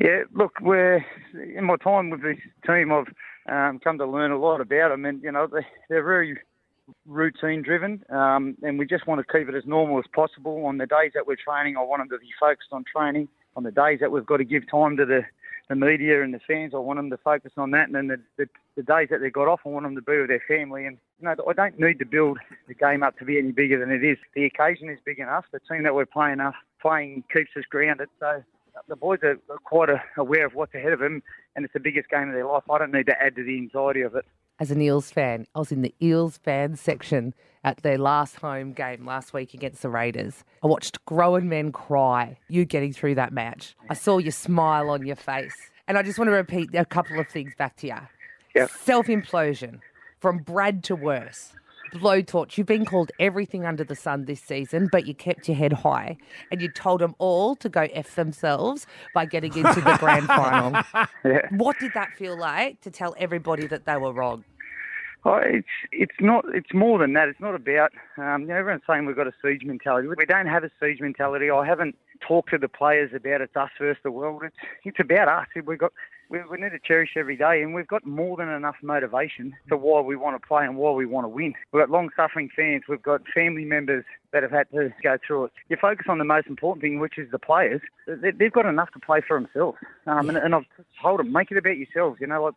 Yeah, 0.00 0.24
look, 0.34 0.54
we're 0.60 1.04
in 1.32 1.64
my 1.64 1.76
time 1.76 2.10
with 2.10 2.22
this 2.22 2.38
team. 2.66 2.92
I've 2.92 3.06
um, 3.48 3.78
come 3.78 3.98
to 3.98 4.06
learn 4.06 4.32
a 4.32 4.38
lot 4.38 4.60
about 4.60 4.88
them, 4.88 5.04
and 5.04 5.22
you 5.22 5.30
know 5.30 5.46
they, 5.46 5.64
they're 5.88 6.02
very 6.02 6.38
routine 7.06 7.62
driven, 7.62 8.04
um, 8.10 8.56
and 8.62 8.78
we 8.78 8.86
just 8.86 9.06
want 9.06 9.24
to 9.26 9.32
keep 9.32 9.48
it 9.48 9.54
as 9.54 9.64
normal 9.66 9.98
as 9.98 10.04
possible. 10.14 10.66
On 10.66 10.78
the 10.78 10.86
days 10.86 11.12
that 11.14 11.26
we're 11.26 11.36
training, 11.36 11.76
I 11.76 11.82
want 11.82 12.00
them 12.00 12.08
to 12.10 12.18
be 12.18 12.30
focused 12.38 12.70
on 12.72 12.84
training. 12.84 13.28
On 13.56 13.62
the 13.62 13.70
days 13.70 14.00
that 14.00 14.10
we've 14.10 14.26
got 14.26 14.38
to 14.38 14.44
give 14.44 14.68
time 14.70 14.96
to 14.96 15.04
the 15.04 15.22
the 15.68 15.74
media 15.74 16.22
and 16.22 16.34
the 16.34 16.40
fans. 16.46 16.72
I 16.74 16.78
want 16.78 16.98
them 16.98 17.10
to 17.10 17.16
focus 17.16 17.52
on 17.56 17.70
that, 17.70 17.86
and 17.86 17.94
then 17.94 18.08
the, 18.08 18.20
the, 18.36 18.48
the 18.76 18.82
days 18.82 19.08
that 19.10 19.20
they 19.20 19.30
got 19.30 19.48
off, 19.48 19.60
I 19.64 19.70
want 19.70 19.86
them 19.86 19.94
to 19.94 20.02
be 20.02 20.18
with 20.18 20.28
their 20.28 20.42
family. 20.46 20.86
And 20.86 20.98
you 21.20 21.24
know, 21.24 21.34
I 21.48 21.52
don't 21.52 21.78
need 21.78 21.98
to 22.00 22.04
build 22.04 22.38
the 22.68 22.74
game 22.74 23.02
up 23.02 23.18
to 23.18 23.24
be 23.24 23.38
any 23.38 23.52
bigger 23.52 23.78
than 23.78 23.90
it 23.90 24.04
is. 24.04 24.18
The 24.34 24.44
occasion 24.44 24.90
is 24.90 24.98
big 25.04 25.18
enough. 25.18 25.46
The 25.52 25.60
team 25.60 25.84
that 25.84 25.94
we're 25.94 26.06
playing 26.06 26.40
uh, 26.40 26.52
playing 26.80 27.24
keeps 27.32 27.50
us 27.56 27.64
grounded. 27.70 28.08
So 28.20 28.42
the 28.88 28.96
boys 28.96 29.20
are 29.22 29.38
quite 29.64 29.88
aware 30.16 30.46
of 30.46 30.54
what's 30.54 30.74
ahead 30.74 30.92
of 30.92 31.00
them, 31.00 31.22
and 31.56 31.64
it's 31.64 31.74
the 31.74 31.80
biggest 31.80 32.10
game 32.10 32.28
of 32.28 32.34
their 32.34 32.46
life. 32.46 32.64
I 32.70 32.78
don't 32.78 32.92
need 32.92 33.06
to 33.06 33.22
add 33.22 33.36
to 33.36 33.44
the 33.44 33.56
anxiety 33.56 34.02
of 34.02 34.14
it. 34.16 34.26
As 34.60 34.70
an 34.70 34.80
Eels 34.80 35.10
fan, 35.10 35.46
I 35.56 35.58
was 35.58 35.72
in 35.72 35.82
the 35.82 35.92
Eels 36.00 36.38
fan 36.38 36.76
section 36.76 37.34
at 37.64 37.78
their 37.78 37.98
last 37.98 38.36
home 38.36 38.72
game 38.72 39.04
last 39.04 39.32
week 39.32 39.52
against 39.52 39.82
the 39.82 39.88
Raiders. 39.88 40.44
I 40.62 40.68
watched 40.68 41.04
grown 41.06 41.48
men 41.48 41.72
cry, 41.72 42.38
you 42.48 42.64
getting 42.64 42.92
through 42.92 43.16
that 43.16 43.32
match. 43.32 43.74
I 43.90 43.94
saw 43.94 44.18
your 44.18 44.30
smile 44.30 44.90
on 44.90 45.04
your 45.04 45.16
face. 45.16 45.56
And 45.88 45.98
I 45.98 46.02
just 46.02 46.18
want 46.18 46.28
to 46.28 46.32
repeat 46.32 46.72
a 46.72 46.84
couple 46.84 47.18
of 47.18 47.28
things 47.28 47.52
back 47.58 47.74
to 47.78 47.88
you. 47.88 47.96
Yep. 48.54 48.70
Self 48.70 49.06
implosion, 49.08 49.80
from 50.20 50.38
Brad 50.38 50.84
to 50.84 50.94
worse. 50.94 51.54
Blowtorch, 51.94 52.58
you've 52.58 52.66
been 52.66 52.84
called 52.84 53.12
everything 53.20 53.64
under 53.64 53.84
the 53.84 53.94
sun 53.94 54.24
this 54.24 54.40
season, 54.40 54.88
but 54.90 55.06
you 55.06 55.14
kept 55.14 55.48
your 55.48 55.56
head 55.56 55.72
high 55.72 56.16
and 56.50 56.60
you 56.60 56.68
told 56.68 57.00
them 57.00 57.14
all 57.18 57.54
to 57.56 57.68
go 57.68 57.82
F 57.92 58.14
themselves 58.16 58.86
by 59.14 59.24
getting 59.24 59.56
into 59.56 59.80
the 59.80 59.96
grand 59.98 60.26
final. 60.26 60.82
Yeah. 61.24 61.40
What 61.50 61.78
did 61.78 61.92
that 61.94 62.12
feel 62.12 62.36
like 62.36 62.80
to 62.82 62.90
tell 62.90 63.14
everybody 63.18 63.66
that 63.68 63.86
they 63.86 63.96
were 63.96 64.12
wrong? 64.12 64.44
Oh, 65.26 65.40
it's 65.42 65.66
it's 65.90 66.20
not. 66.20 66.44
It's 66.54 66.74
more 66.74 66.98
than 66.98 67.14
that. 67.14 67.28
It's 67.28 67.40
not 67.40 67.54
about. 67.54 67.92
Um, 68.18 68.42
you 68.42 68.48
know, 68.48 68.56
everyone's 68.56 68.82
saying 68.86 69.06
we've 69.06 69.16
got 69.16 69.26
a 69.26 69.32
siege 69.42 69.64
mentality. 69.64 70.06
We 70.06 70.26
don't 70.26 70.46
have 70.46 70.64
a 70.64 70.70
siege 70.80 71.00
mentality. 71.00 71.50
I 71.50 71.64
haven't 71.64 71.96
talked 72.20 72.50
to 72.50 72.58
the 72.58 72.68
players 72.68 73.10
about 73.14 73.40
it's 73.40 73.56
us 73.56 73.70
versus 73.78 74.00
the 74.02 74.10
world. 74.10 74.42
It's 74.44 74.56
it's 74.84 75.00
about 75.00 75.28
us. 75.28 75.46
We've 75.64 75.78
got. 75.78 75.92
We, 76.30 76.40
we 76.50 76.56
need 76.56 76.70
to 76.70 76.78
cherish 76.78 77.10
every 77.16 77.36
day, 77.36 77.62
and 77.62 77.74
we've 77.74 77.86
got 77.86 78.06
more 78.06 78.38
than 78.38 78.48
enough 78.48 78.76
motivation 78.82 79.54
to 79.68 79.76
why 79.76 80.00
we 80.00 80.16
want 80.16 80.40
to 80.40 80.48
play 80.48 80.64
and 80.64 80.76
why 80.76 80.90
we 80.92 81.04
want 81.04 81.26
to 81.26 81.28
win. 81.28 81.52
We've 81.70 81.82
got 81.82 81.90
long-suffering 81.90 82.48
fans. 82.56 82.84
We've 82.88 83.02
got 83.02 83.20
family 83.34 83.66
members 83.66 84.06
that 84.32 84.42
have 84.42 84.50
had 84.50 84.70
to 84.70 84.92
go 85.02 85.18
through 85.24 85.44
it. 85.44 85.52
You 85.68 85.76
focus 85.78 86.06
on 86.08 86.16
the 86.16 86.24
most 86.24 86.46
important 86.46 86.80
thing, 86.80 86.98
which 86.98 87.18
is 87.18 87.30
the 87.30 87.38
players. 87.38 87.82
They, 88.06 88.30
they've 88.30 88.50
got 88.50 88.64
enough 88.64 88.90
to 88.92 89.00
play 89.00 89.20
for 89.20 89.38
themselves, 89.38 89.76
um, 90.06 90.30
and, 90.30 90.38
and 90.38 90.54
I've 90.54 90.64
told 91.00 91.20
them, 91.20 91.30
make 91.30 91.50
it 91.50 91.58
about 91.58 91.76
yourselves. 91.76 92.18
You 92.22 92.26
know, 92.26 92.44
like 92.44 92.54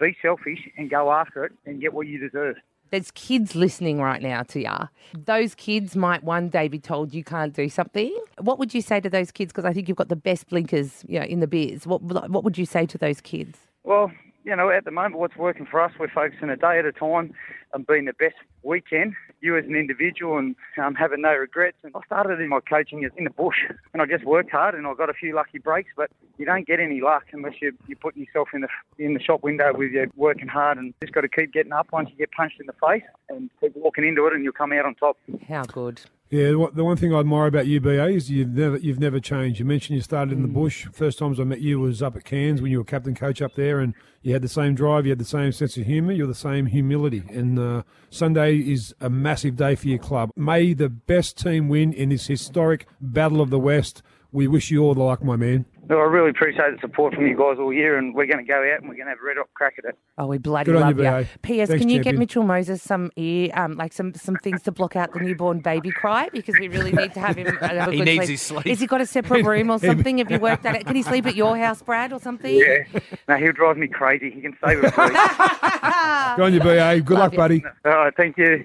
be 0.00 0.16
selfish 0.20 0.68
and 0.76 0.90
go 0.90 1.12
after 1.12 1.44
it 1.44 1.52
and 1.66 1.80
get 1.80 1.92
what 1.92 2.06
you 2.06 2.18
deserve. 2.18 2.56
There's 2.90 3.12
kids 3.12 3.54
listening 3.54 4.00
right 4.00 4.20
now 4.20 4.42
to 4.44 4.60
ya. 4.60 4.86
Those 5.14 5.54
kids 5.54 5.94
might 5.94 6.24
one 6.24 6.48
day 6.48 6.66
be 6.66 6.80
told 6.80 7.14
you 7.14 7.22
can't 7.22 7.54
do 7.54 7.68
something. 7.68 8.12
What 8.40 8.58
would 8.58 8.74
you 8.74 8.82
say 8.82 9.00
to 9.00 9.08
those 9.08 9.30
kids? 9.30 9.52
Because 9.52 9.64
I 9.64 9.72
think 9.72 9.86
you've 9.86 9.96
got 9.96 10.08
the 10.08 10.16
best 10.16 10.48
blinkers, 10.48 11.04
you 11.06 11.20
know, 11.20 11.26
in 11.26 11.38
the 11.38 11.46
biz. 11.46 11.86
What 11.86 12.02
what 12.02 12.42
would 12.42 12.58
you 12.58 12.66
say 12.66 12.86
to 12.86 12.98
those 12.98 13.20
kids? 13.20 13.58
Well, 13.84 14.10
you 14.42 14.56
know, 14.56 14.70
at 14.70 14.84
the 14.84 14.90
moment, 14.90 15.18
what's 15.18 15.36
working 15.36 15.66
for 15.70 15.80
us, 15.80 15.92
we're 16.00 16.08
focusing 16.08 16.50
a 16.50 16.56
day 16.56 16.78
at 16.78 16.84
a 16.84 16.92
time 16.92 17.32
and 17.72 17.86
being 17.86 18.04
the 18.06 18.12
best 18.12 18.34
we 18.62 18.80
can. 18.80 19.16
You 19.40 19.56
as 19.56 19.64
an 19.64 19.74
individual 19.74 20.38
and 20.38 20.54
um, 20.76 20.94
having 20.94 21.22
no 21.22 21.34
regrets. 21.34 21.78
And 21.82 21.92
I 21.94 22.00
started 22.04 22.40
in 22.40 22.48
my 22.48 22.60
coaching 22.60 23.08
in 23.16 23.24
the 23.24 23.30
bush, 23.30 23.56
and 23.92 24.02
I 24.02 24.06
just 24.06 24.24
worked 24.24 24.50
hard, 24.50 24.74
and 24.74 24.86
I 24.86 24.94
got 24.94 25.08
a 25.08 25.14
few 25.14 25.34
lucky 25.34 25.58
breaks. 25.58 25.90
But 25.96 26.10
you 26.36 26.44
don't 26.44 26.66
get 26.66 26.80
any 26.80 27.00
luck 27.00 27.24
unless 27.32 27.54
you 27.62 27.72
you 27.86 27.96
put 27.96 28.16
yourself 28.16 28.48
in 28.52 28.62
the 28.62 28.68
in 28.98 29.14
the 29.14 29.20
shop 29.20 29.42
window 29.42 29.72
with 29.74 29.92
you 29.92 30.10
working 30.16 30.48
hard, 30.48 30.78
and 30.78 30.92
just 31.00 31.12
got 31.12 31.22
to 31.22 31.28
keep 31.28 31.52
getting 31.52 31.72
up. 31.72 31.88
Once 31.92 32.10
you 32.10 32.16
get 32.16 32.32
punched 32.32 32.60
in 32.60 32.66
the 32.66 32.74
face, 32.74 33.02
and 33.28 33.50
keep 33.60 33.74
walking 33.76 34.06
into 34.06 34.26
it, 34.26 34.34
and 34.34 34.44
you'll 34.44 34.52
come 34.52 34.72
out 34.72 34.84
on 34.84 34.94
top. 34.94 35.16
How 35.48 35.64
good. 35.64 36.02
Yeah, 36.30 36.50
the 36.72 36.84
one 36.84 36.96
thing 36.96 37.12
I 37.12 37.18
admire 37.18 37.46
about 37.46 37.66
you, 37.66 37.80
BA, 37.80 38.06
is 38.06 38.30
you've 38.30 38.50
never 38.50 38.76
you've 38.76 39.00
never 39.00 39.18
changed. 39.18 39.58
You 39.58 39.64
mentioned 39.64 39.96
you 39.96 40.02
started 40.02 40.30
in 40.30 40.42
the 40.42 40.48
bush. 40.48 40.86
First 40.92 41.18
times 41.18 41.40
I 41.40 41.44
met 41.44 41.60
you 41.60 41.80
was 41.80 42.02
up 42.02 42.14
at 42.14 42.22
Cairns 42.22 42.62
when 42.62 42.70
you 42.70 42.78
were 42.78 42.84
captain 42.84 43.16
coach 43.16 43.42
up 43.42 43.56
there, 43.56 43.80
and 43.80 43.94
you 44.22 44.32
had 44.32 44.42
the 44.42 44.48
same 44.48 44.76
drive, 44.76 45.06
you 45.06 45.10
had 45.10 45.18
the 45.18 45.24
same 45.24 45.50
sense 45.50 45.76
of 45.76 45.86
humour, 45.86 46.12
you're 46.12 46.28
the 46.28 46.34
same 46.36 46.66
humility. 46.66 47.24
And 47.30 47.58
uh, 47.58 47.82
Sunday 48.10 48.58
is 48.58 48.94
a 49.00 49.10
massive 49.10 49.56
day 49.56 49.74
for 49.74 49.88
your 49.88 49.98
club. 49.98 50.30
May 50.36 50.72
the 50.72 50.88
best 50.88 51.36
team 51.36 51.68
win 51.68 51.92
in 51.92 52.10
this 52.10 52.28
historic 52.28 52.86
Battle 53.00 53.40
of 53.40 53.50
the 53.50 53.58
West. 53.58 54.00
We 54.32 54.46
wish 54.46 54.70
you 54.70 54.82
all 54.84 54.94
the 54.94 55.02
luck, 55.02 55.24
my 55.24 55.36
man. 55.36 55.64
No, 55.88 55.98
I 55.98 56.02
really 56.04 56.30
appreciate 56.30 56.72
the 56.76 56.78
support 56.80 57.14
from 57.14 57.26
you 57.26 57.36
guys 57.36 57.56
all 57.58 57.72
year, 57.72 57.98
and 57.98 58.14
we're 58.14 58.26
going 58.26 58.38
to 58.38 58.44
go 58.44 58.54
out 58.58 58.78
and 58.80 58.88
we're 58.88 58.94
going 58.94 59.06
to 59.06 59.10
have 59.10 59.18
a 59.20 59.26
red 59.26 59.38
hot 59.38 59.48
crack 59.54 59.74
at 59.78 59.86
it. 59.86 59.98
Oh, 60.18 60.26
we 60.28 60.38
bloody 60.38 60.70
Good 60.70 60.80
love 60.80 60.96
you, 60.96 61.04
you. 61.04 61.26
P.S. 61.42 61.68
Thanks, 61.68 61.80
can 61.82 61.88
you 61.88 62.00
get. 62.00 62.16
Mitchell 62.16 62.44
Moses 62.44 62.80
some 62.80 63.10
ear, 63.16 63.50
um, 63.54 63.74
like 63.76 63.92
some 63.92 64.14
some 64.14 64.36
things 64.36 64.62
to 64.62 64.70
block 64.70 64.94
out 64.94 65.12
the 65.12 65.18
newborn 65.18 65.58
baby 65.58 65.90
cry 65.90 66.28
because 66.32 66.54
we 66.60 66.68
really 66.68 66.92
need 66.92 67.12
to 67.14 67.18
have 67.20 67.34
him. 67.36 67.48
uh, 67.60 67.68
Have 67.68 67.88
a 67.88 67.90
He 67.90 67.98
good 67.98 68.04
needs 68.04 68.18
sleep. 68.18 68.28
his 68.30 68.42
sleep. 68.42 68.66
Has 68.66 68.78
he 68.80 68.86
got 68.86 69.00
a 69.00 69.06
separate 69.06 69.44
room 69.44 69.68
or 69.68 69.78
something? 69.80 70.18
Have 70.18 70.30
you 70.30 70.38
worked 70.38 70.62
that 70.62 70.76
out? 70.76 70.84
Can 70.84 70.94
he 70.94 71.02
sleep 71.02 71.26
at 71.26 71.34
your 71.34 71.58
house, 71.58 71.82
Brad, 71.82 72.12
or 72.12 72.20
something? 72.20 72.54
Yeah. 72.54 73.00
no, 73.28 73.36
he'll 73.38 73.50
drive 73.52 73.76
me 73.76 73.88
crazy. 73.88 74.30
He 74.30 74.40
can 74.42 74.56
stay 74.62 74.76
with 74.76 74.84
me. 74.84 74.90
Go 76.36 76.44
on, 76.44 76.54
you 76.54 76.60
BA. 76.60 77.00
Good 77.00 77.18
luck, 77.18 77.32
you. 77.32 77.38
buddy. 77.38 77.64
all 77.84 77.90
right, 77.92 78.14
thank 78.16 78.38
you. 78.38 78.62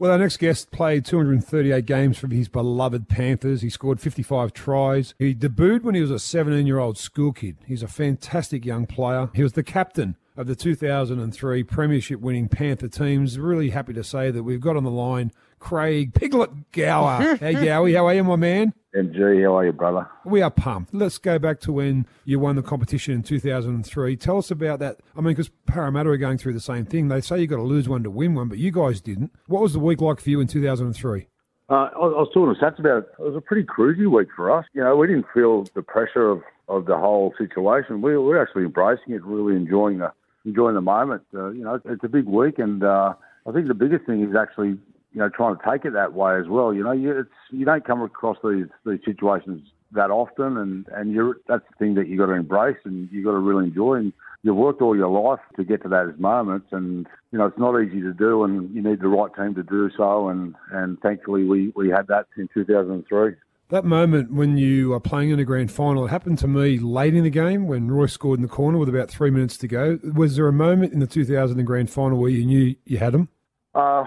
Well, 0.00 0.12
our 0.12 0.18
next 0.18 0.36
guest 0.36 0.70
played 0.70 1.04
238 1.04 1.84
games 1.84 2.18
for 2.18 2.28
his 2.28 2.48
beloved 2.48 3.08
Panthers. 3.08 3.62
He 3.62 3.70
scored 3.70 4.00
55 4.00 4.52
tries. 4.52 5.12
He 5.18 5.34
debuted 5.34 5.82
when 5.82 5.96
he 5.96 6.00
was 6.00 6.12
a 6.12 6.20
17 6.20 6.68
year 6.68 6.78
old 6.78 6.96
school 6.96 7.32
kid. 7.32 7.56
He's 7.66 7.82
a 7.82 7.88
fantastic 7.88 8.64
young 8.64 8.86
player. 8.86 9.28
He 9.34 9.42
was 9.42 9.54
the 9.54 9.64
captain 9.64 10.14
of 10.36 10.46
the 10.46 10.54
2003 10.54 11.64
Premiership 11.64 12.20
winning 12.20 12.48
Panther 12.48 12.86
teams. 12.86 13.40
Really 13.40 13.70
happy 13.70 13.92
to 13.92 14.04
say 14.04 14.30
that 14.30 14.44
we've 14.44 14.60
got 14.60 14.76
on 14.76 14.84
the 14.84 14.90
line 14.90 15.32
Craig 15.58 16.14
Piglet 16.14 16.72
Gower. 16.72 17.36
hey, 17.40 17.54
Gowie, 17.54 17.94
how 17.96 18.06
are 18.06 18.14
you, 18.14 18.24
my 18.24 18.36
man? 18.36 18.72
MG, 18.94 19.44
how 19.44 19.56
are 19.58 19.66
you, 19.66 19.72
brother? 19.72 20.08
We 20.24 20.40
are 20.42 20.50
pumped. 20.50 20.94
Let's 20.94 21.18
go 21.18 21.38
back 21.38 21.60
to 21.60 21.72
when 21.72 22.06
you 22.24 22.38
won 22.40 22.56
the 22.56 22.62
competition 22.62 23.14
in 23.14 23.22
2003. 23.22 24.16
Tell 24.16 24.38
us 24.38 24.50
about 24.50 24.78
that. 24.80 25.00
I 25.16 25.20
mean, 25.20 25.32
because 25.34 25.50
Parramatta 25.66 26.08
are 26.08 26.16
going 26.16 26.38
through 26.38 26.54
the 26.54 26.60
same 26.60 26.86
thing. 26.86 27.08
They 27.08 27.20
say 27.20 27.40
you've 27.40 27.50
got 27.50 27.56
to 27.56 27.62
lose 27.62 27.88
one 27.88 28.02
to 28.04 28.10
win 28.10 28.34
one, 28.34 28.48
but 28.48 28.58
you 28.58 28.70
guys 28.72 29.00
didn't. 29.00 29.32
What 29.46 29.62
was 29.62 29.74
the 29.74 29.78
week 29.78 30.00
like 30.00 30.20
for 30.20 30.30
you 30.30 30.40
in 30.40 30.46
2003? 30.46 31.28
Uh, 31.70 31.74
I, 31.74 31.98
was- 31.98 32.14
I 32.16 32.20
was 32.20 32.30
talking 32.32 32.54
to 32.54 32.60
Sats 32.60 32.78
about 32.78 33.02
it. 33.04 33.08
It 33.18 33.22
was 33.22 33.36
a 33.36 33.40
pretty 33.42 33.64
cruisy 33.66 34.10
week 34.10 34.28
for 34.34 34.50
us. 34.50 34.64
You 34.72 34.82
know, 34.82 34.96
we 34.96 35.06
didn't 35.06 35.26
feel 35.34 35.64
the 35.74 35.82
pressure 35.82 36.30
of, 36.30 36.42
of 36.68 36.86
the 36.86 36.96
whole 36.96 37.34
situation. 37.36 38.00
We 38.00 38.16
we're 38.16 38.40
actually 38.42 38.64
embracing 38.64 39.12
it, 39.12 39.22
really 39.24 39.54
enjoying 39.54 39.98
the 39.98 40.12
enjoying 40.46 40.76
the 40.76 40.80
moment. 40.80 41.22
Uh, 41.34 41.50
you 41.50 41.62
know, 41.62 41.78
it's 41.84 42.02
a 42.04 42.08
big 42.08 42.24
week, 42.24 42.58
and 42.58 42.82
uh, 42.82 43.12
I 43.46 43.52
think 43.52 43.68
the 43.68 43.74
biggest 43.74 44.06
thing 44.06 44.22
is 44.26 44.34
actually 44.34 44.78
you 45.12 45.20
know 45.20 45.28
trying 45.28 45.56
to 45.56 45.62
take 45.70 45.84
it 45.84 45.92
that 45.92 46.12
way 46.12 46.38
as 46.38 46.48
well. 46.48 46.72
You 46.72 46.84
know, 46.84 46.92
you, 46.92 47.20
it's 47.20 47.30
you 47.50 47.64
don't 47.64 47.84
come 47.84 48.02
across 48.02 48.36
these 48.42 48.66
these 48.84 49.00
situations 49.04 49.62
that 49.92 50.10
often, 50.10 50.56
and 50.56 50.86
and 50.92 51.12
you're 51.12 51.36
that's 51.46 51.64
the 51.70 51.76
thing 51.78 51.94
that 51.94 52.08
you 52.08 52.18
got 52.18 52.26
to 52.26 52.32
embrace 52.32 52.78
and 52.84 53.08
you 53.10 53.24
got 53.24 53.32
to 53.32 53.38
really 53.38 53.66
enjoy. 53.66 53.94
And 53.94 54.12
you've 54.42 54.56
worked 54.56 54.82
all 54.82 54.96
your 54.96 55.08
life 55.08 55.40
to 55.56 55.64
get 55.64 55.82
to 55.82 55.88
those 55.88 56.14
moments, 56.18 56.68
and 56.72 57.06
you 57.32 57.38
know 57.38 57.46
it's 57.46 57.58
not 57.58 57.80
easy 57.80 58.00
to 58.00 58.12
do, 58.12 58.44
and 58.44 58.74
you 58.74 58.82
need 58.82 59.00
the 59.00 59.08
right 59.08 59.34
team 59.34 59.54
to 59.54 59.62
do 59.62 59.90
so. 59.96 60.28
And 60.28 60.54
and 60.72 61.00
thankfully 61.00 61.44
we 61.44 61.72
we 61.74 61.88
had 61.88 62.06
that 62.08 62.26
in 62.36 62.48
2003. 62.52 63.34
That 63.70 63.84
moment 63.84 64.32
when 64.32 64.56
you 64.56 64.94
are 64.94 65.00
playing 65.00 65.28
in 65.28 65.38
a 65.38 65.44
grand 65.44 65.70
final, 65.70 66.06
it 66.06 66.08
happened 66.08 66.38
to 66.38 66.48
me 66.48 66.78
late 66.78 67.14
in 67.14 67.24
the 67.24 67.30
game 67.30 67.66
when 67.66 67.90
Roy 67.90 68.06
scored 68.06 68.38
in 68.38 68.42
the 68.42 68.48
corner 68.48 68.78
with 68.78 68.88
about 68.88 69.10
three 69.10 69.30
minutes 69.30 69.58
to 69.58 69.68
go. 69.68 69.98
Was 70.14 70.36
there 70.36 70.48
a 70.48 70.54
moment 70.54 70.94
in 70.94 71.00
the 71.00 71.06
2000 71.06 71.62
grand 71.66 71.90
final 71.90 72.18
where 72.18 72.30
you 72.30 72.46
knew 72.46 72.76
you 72.86 72.96
had 72.96 73.14
him? 73.14 73.28
Uh, 73.74 74.04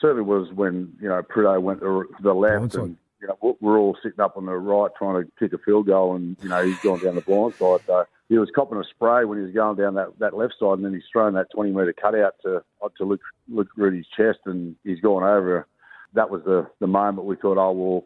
certainly 0.00 0.22
was 0.22 0.50
when 0.52 0.92
you 1.00 1.08
know 1.08 1.22
Prudhoe 1.22 1.60
went 1.60 1.80
to 1.80 2.08
the 2.22 2.34
left, 2.34 2.74
and 2.82 2.96
you 3.20 3.28
know 3.28 3.36
we're- 3.42 3.56
we're 3.60 3.78
all 3.78 3.96
sitting 4.02 4.20
up 4.20 4.36
on 4.36 4.46
the 4.46 4.52
right 4.56 4.90
trying 4.96 5.22
to 5.24 5.30
kick 5.38 5.52
a 5.52 5.58
field 5.58 5.86
goal, 5.86 6.16
and 6.16 6.36
you 6.42 6.48
know 6.48 6.62
he's 6.62 6.80
going 6.80 7.00
down 7.00 7.14
the 7.14 7.20
blind 7.20 7.54
side. 7.54 7.80
So 7.86 8.04
he 8.28 8.38
was 8.38 8.50
copping 8.54 8.78
a 8.78 8.84
spray 8.84 9.24
when 9.24 9.38
he 9.38 9.44
was 9.44 9.52
going 9.52 9.76
down 9.76 9.94
that, 9.94 10.18
that 10.18 10.34
left 10.36 10.54
side, 10.58 10.74
and 10.78 10.84
then 10.84 10.94
he's 10.94 11.04
thrown 11.12 11.34
that 11.34 11.50
20 11.50 11.72
metre 11.72 11.92
cutout 11.92 12.34
to 12.42 12.62
to 12.96 13.04
look 13.04 13.20
look 13.48 13.68
at 13.80 13.92
his 13.92 14.06
chest, 14.08 14.40
and 14.46 14.74
he's 14.82 15.00
gone 15.00 15.22
over. 15.22 15.66
That 16.14 16.30
was 16.30 16.42
the 16.44 16.66
the 16.80 16.86
moment 16.86 17.26
we 17.26 17.36
thought, 17.36 17.58
oh 17.58 17.72
well, 17.72 18.04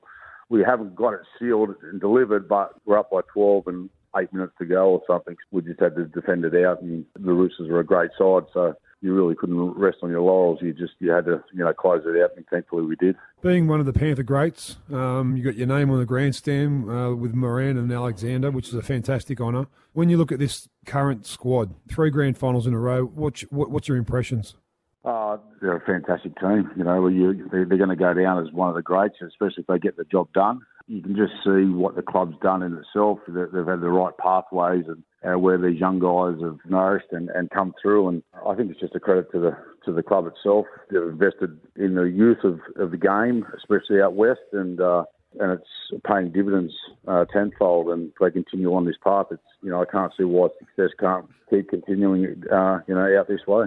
we 0.48 0.62
haven't 0.62 0.96
got 0.96 1.14
it 1.14 1.20
sealed 1.38 1.74
and 1.82 2.00
delivered, 2.00 2.48
but 2.48 2.74
we're 2.84 2.98
up 2.98 3.10
by 3.10 3.20
12 3.32 3.68
and 3.68 3.90
eight 4.18 4.32
minutes 4.32 4.54
to 4.58 4.64
go 4.64 4.90
or 4.90 5.02
something. 5.06 5.36
We 5.50 5.62
just 5.62 5.78
had 5.80 5.94
to 5.96 6.04
defend 6.04 6.44
it 6.44 6.54
out, 6.64 6.82
and 6.82 7.04
the 7.14 7.32
Roosters 7.32 7.68
are 7.68 7.78
a 7.80 7.84
great 7.84 8.10
side, 8.18 8.44
so 8.52 8.74
you 9.06 9.14
really 9.14 9.36
couldn't 9.36 9.78
rest 9.78 9.98
on 10.02 10.10
your 10.10 10.20
laurels. 10.20 10.58
You 10.60 10.72
just 10.72 10.94
you 10.98 11.12
had 11.12 11.26
to 11.26 11.42
you 11.52 11.64
know 11.64 11.72
close 11.72 12.02
it 12.04 12.20
out, 12.20 12.30
and 12.36 12.44
thankfully 12.48 12.82
we 12.82 12.96
did. 12.96 13.14
Being 13.40 13.68
one 13.68 13.78
of 13.78 13.86
the 13.86 13.92
Panther 13.92 14.24
greats, 14.24 14.78
um, 14.92 15.36
you 15.36 15.44
got 15.44 15.54
your 15.54 15.68
name 15.68 15.90
on 15.90 16.00
the 16.00 16.04
grandstand 16.04 16.90
uh, 16.90 17.14
with 17.14 17.32
Moran 17.32 17.76
and 17.76 17.92
Alexander, 17.92 18.50
which 18.50 18.68
is 18.68 18.74
a 18.74 18.82
fantastic 18.82 19.40
honour. 19.40 19.68
When 19.92 20.08
you 20.08 20.18
look 20.18 20.32
at 20.32 20.40
this 20.40 20.68
current 20.86 21.24
squad, 21.24 21.72
three 21.88 22.10
grand 22.10 22.36
finals 22.36 22.66
in 22.66 22.74
a 22.74 22.78
row, 22.80 23.04
what's, 23.04 23.42
what, 23.42 23.70
what's 23.70 23.86
your 23.86 23.96
impressions? 23.96 24.56
Uh, 25.04 25.36
they're 25.60 25.76
a 25.76 25.80
fantastic 25.80 26.36
team. 26.40 26.68
You 26.76 26.82
know, 26.82 27.06
you, 27.06 27.48
they're, 27.52 27.64
they're 27.64 27.78
going 27.78 27.90
to 27.90 27.96
go 27.96 28.12
down 28.12 28.44
as 28.44 28.52
one 28.52 28.68
of 28.68 28.74
the 28.74 28.82
greats, 28.82 29.14
especially 29.24 29.60
if 29.62 29.66
they 29.68 29.78
get 29.78 29.96
the 29.96 30.04
job 30.04 30.32
done. 30.32 30.60
You 30.88 31.00
can 31.00 31.14
just 31.14 31.32
see 31.44 31.64
what 31.72 31.94
the 31.94 32.02
club's 32.02 32.36
done 32.42 32.62
in 32.62 32.76
itself. 32.76 33.20
They've 33.28 33.66
had 33.66 33.80
the 33.80 33.88
right 33.88 34.16
pathways 34.18 34.84
and 34.88 35.04
uh, 35.26 35.38
where 35.38 35.58
these 35.58 35.80
young 35.80 35.98
guys 35.98 36.40
have 36.42 36.58
nourished 36.68 37.12
and, 37.12 37.28
and 37.30 37.50
come 37.50 37.74
through. 37.80 38.08
And 38.08 38.22
I 38.46 38.54
think 38.54 38.70
it's 38.70 38.80
just 38.80 38.94
a 38.94 39.00
credit 39.00 39.30
to 39.32 39.40
the 39.40 39.56
to 39.84 39.92
the 39.92 40.02
club 40.02 40.26
itself. 40.26 40.66
They've 40.90 41.02
invested 41.02 41.58
in 41.76 41.94
the 41.94 42.04
youth 42.04 42.44
of, 42.44 42.60
of 42.76 42.90
the 42.90 42.96
game, 42.96 43.46
especially 43.56 44.00
out 44.00 44.14
west, 44.14 44.40
and 44.52 44.80
uh, 44.80 45.04
and 45.40 45.52
it's 45.52 46.02
paying 46.06 46.32
dividends 46.32 46.72
uh, 47.06 47.24
tenfold. 47.26 47.88
And 47.88 48.08
if 48.08 48.14
they 48.20 48.30
continue 48.30 48.74
on 48.74 48.84
this 48.84 48.96
path, 49.02 49.26
it's 49.30 49.42
you 49.62 49.70
know 49.70 49.82
I 49.82 49.86
can't 49.86 50.12
see 50.16 50.24
why 50.24 50.48
success 50.58 50.90
can't 50.98 51.26
keep 51.50 51.68
continuing 51.68 52.42
uh, 52.52 52.80
you 52.86 52.94
know 52.94 53.18
out 53.18 53.28
this 53.28 53.46
way. 53.46 53.66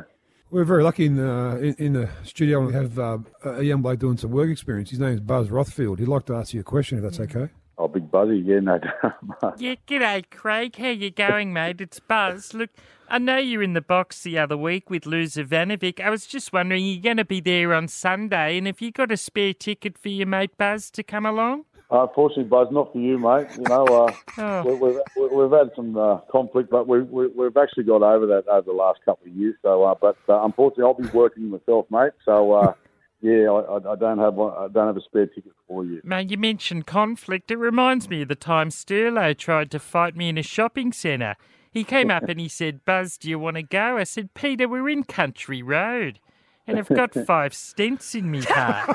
We're 0.51 0.63
very 0.63 0.84
lucky 0.84 1.06
in, 1.06 1.20
uh, 1.20 1.58
in, 1.58 1.75
in 1.75 1.94
the 1.94 2.10
studio 2.24 2.66
We 2.66 2.74
have 2.74 2.98
uh, 2.98 3.20
a 3.44 3.62
young 3.62 3.84
bloke 3.84 4.00
doing 4.00 4.18
some 4.18 4.32
work 4.32 4.50
experience. 4.50 4.89
His 4.89 5.00
name 5.00 5.13
is 5.13 5.20
Buzz 5.20 5.50
Rothfield. 5.50 6.00
He'd 6.00 6.08
like 6.08 6.25
to 6.25 6.34
ask 6.34 6.56
you 6.56 6.62
a 6.62 6.63
question, 6.63 6.98
if 6.98 7.04
that's 7.04 7.20
okay. 7.20 7.51
Oh, 7.81 7.88
big 7.88 8.12
Buzzy, 8.12 8.39
yeah, 8.45 8.59
no. 8.59 8.77
Doubt. 9.41 9.55
Yeah, 9.62 9.75
g'day, 9.88 10.29
Craig. 10.29 10.75
How 10.75 10.89
you 10.89 11.09
going, 11.12 11.53
mate? 11.53 11.79
It's 11.79 11.98
Buzz. 12.01 12.53
Look, 12.53 12.71
I 13.07 13.19
know 13.19 13.38
you're 13.38 13.63
in 13.63 13.71
the 13.71 13.79
box 13.79 14.21
the 14.21 14.38
other 14.38 14.57
week 14.57 14.89
with 14.89 15.05
Lou 15.05 15.24
Zavanovic. 15.24 16.01
I 16.01 16.09
was 16.09 16.25
just 16.27 16.51
wondering, 16.51 16.86
you're 16.86 17.01
going 17.01 17.15
to 17.17 17.24
be 17.25 17.39
there 17.39 17.74
on 17.74 17.88
Sunday, 17.88 18.57
and 18.57 18.67
if 18.67 18.81
you 18.81 18.91
got 18.91 19.13
a 19.13 19.17
spare 19.17 19.53
ticket 19.53 19.98
for 19.98 20.09
your 20.09 20.27
mate 20.27 20.57
Buzz 20.57 20.91
to 20.91 21.03
come 21.03 21.25
along? 21.25 21.63
Uh, 21.89 22.01
unfortunately, 22.05 22.43
Buzz, 22.43 22.67
not 22.69 22.91
for 22.91 23.00
you, 23.00 23.17
mate. 23.17 23.48
You 23.55 23.63
know, 23.63 23.86
uh, 23.86 24.13
Oh. 24.38 24.63
we, 24.63 24.74
we've, 24.75 25.00
we- 25.15 25.36
we've 25.38 25.51
had 25.57 25.71
some 25.74 25.95
uh, 25.98 26.17
conflict, 26.29 26.69
but 26.69 26.86
we, 26.86 27.01
we, 27.03 27.27
we've 27.27 27.55
actually 27.55 27.86
got 27.86 28.03
over 28.03 28.25
that 28.27 28.45
over 28.50 28.65
the 28.65 28.74
last 28.77 29.00
couple 29.05 29.25
of 29.25 29.33
years. 29.33 29.55
So, 29.62 29.83
uh, 29.86 29.95
but 30.00 30.17
uh, 30.27 30.43
unfortunately, 30.43 30.83
I'll 30.83 30.93
be 30.95 31.07
working 31.17 31.50
myself, 31.50 31.86
mate. 31.89 32.12
So, 32.25 32.51
uh, 32.51 32.74
yeah, 33.21 33.49
I, 33.49 33.77
I- 33.77 33.91
I 33.93 33.95
don't 33.95 34.17
have 34.19 34.33
one, 34.35 34.53
I 34.57 34.67
don't 34.67 34.88
have 34.88 34.97
a 34.97 35.01
spare 35.01 35.27
ticket 35.27 35.51
for 35.67 35.85
you. 35.85 36.01
Mate, 36.03 36.31
you 36.31 36.38
mentioned 36.38 36.85
conflict. 36.88 37.51
It 37.51 37.57
reminds 37.57 38.09
me 38.09 38.21
of 38.23 38.27
the 38.27 38.35
time 38.35 38.69
Sterlo 38.69 39.38
tried 39.38 39.71
to 39.71 39.79
fight 39.79 40.15
me 40.15 40.29
in 40.29 40.38
a 40.38 40.43
shopping 40.43 40.91
centre. 40.93 41.35
He 41.71 41.83
came 41.83 42.09
up 42.09 42.23
and 42.29 42.39
he 42.39 42.47
said, 42.47 42.83
Buzz, 42.85 43.17
do 43.17 43.29
you 43.29 43.38
want 43.39 43.55
to 43.57 43.63
go? 43.63 43.97
I 43.97 44.03
said, 44.03 44.33
Peter, 44.33 44.67
we're 44.67 44.89
in 44.89 45.03
Country 45.03 45.61
Road. 45.61 46.19
And 46.67 46.77
I've 46.77 46.88
got 46.89 47.13
five 47.25 47.53
stents 47.53 48.13
in 48.13 48.29
me 48.29 48.41
car. 48.43 48.85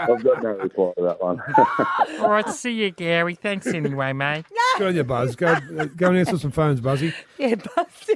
I've 0.00 0.24
got 0.24 0.42
no 0.42 0.50
reply 0.50 0.92
to 0.96 1.02
that 1.02 1.20
one. 1.20 1.42
All 2.20 2.30
right, 2.30 2.48
see 2.48 2.72
you, 2.72 2.90
Gary. 2.90 3.34
Thanks 3.34 3.66
anyway, 3.66 4.12
mate. 4.12 4.44
Good 4.78 4.86
on 4.88 4.96
you, 4.96 5.04
Buzz. 5.04 5.36
Go, 5.36 5.48
uh, 5.48 5.84
go 5.96 6.08
and 6.08 6.18
answer 6.18 6.38
some 6.38 6.50
phones, 6.50 6.80
Buzzy. 6.80 7.12
Yeah, 7.36 7.56
Buzzy. 7.56 8.14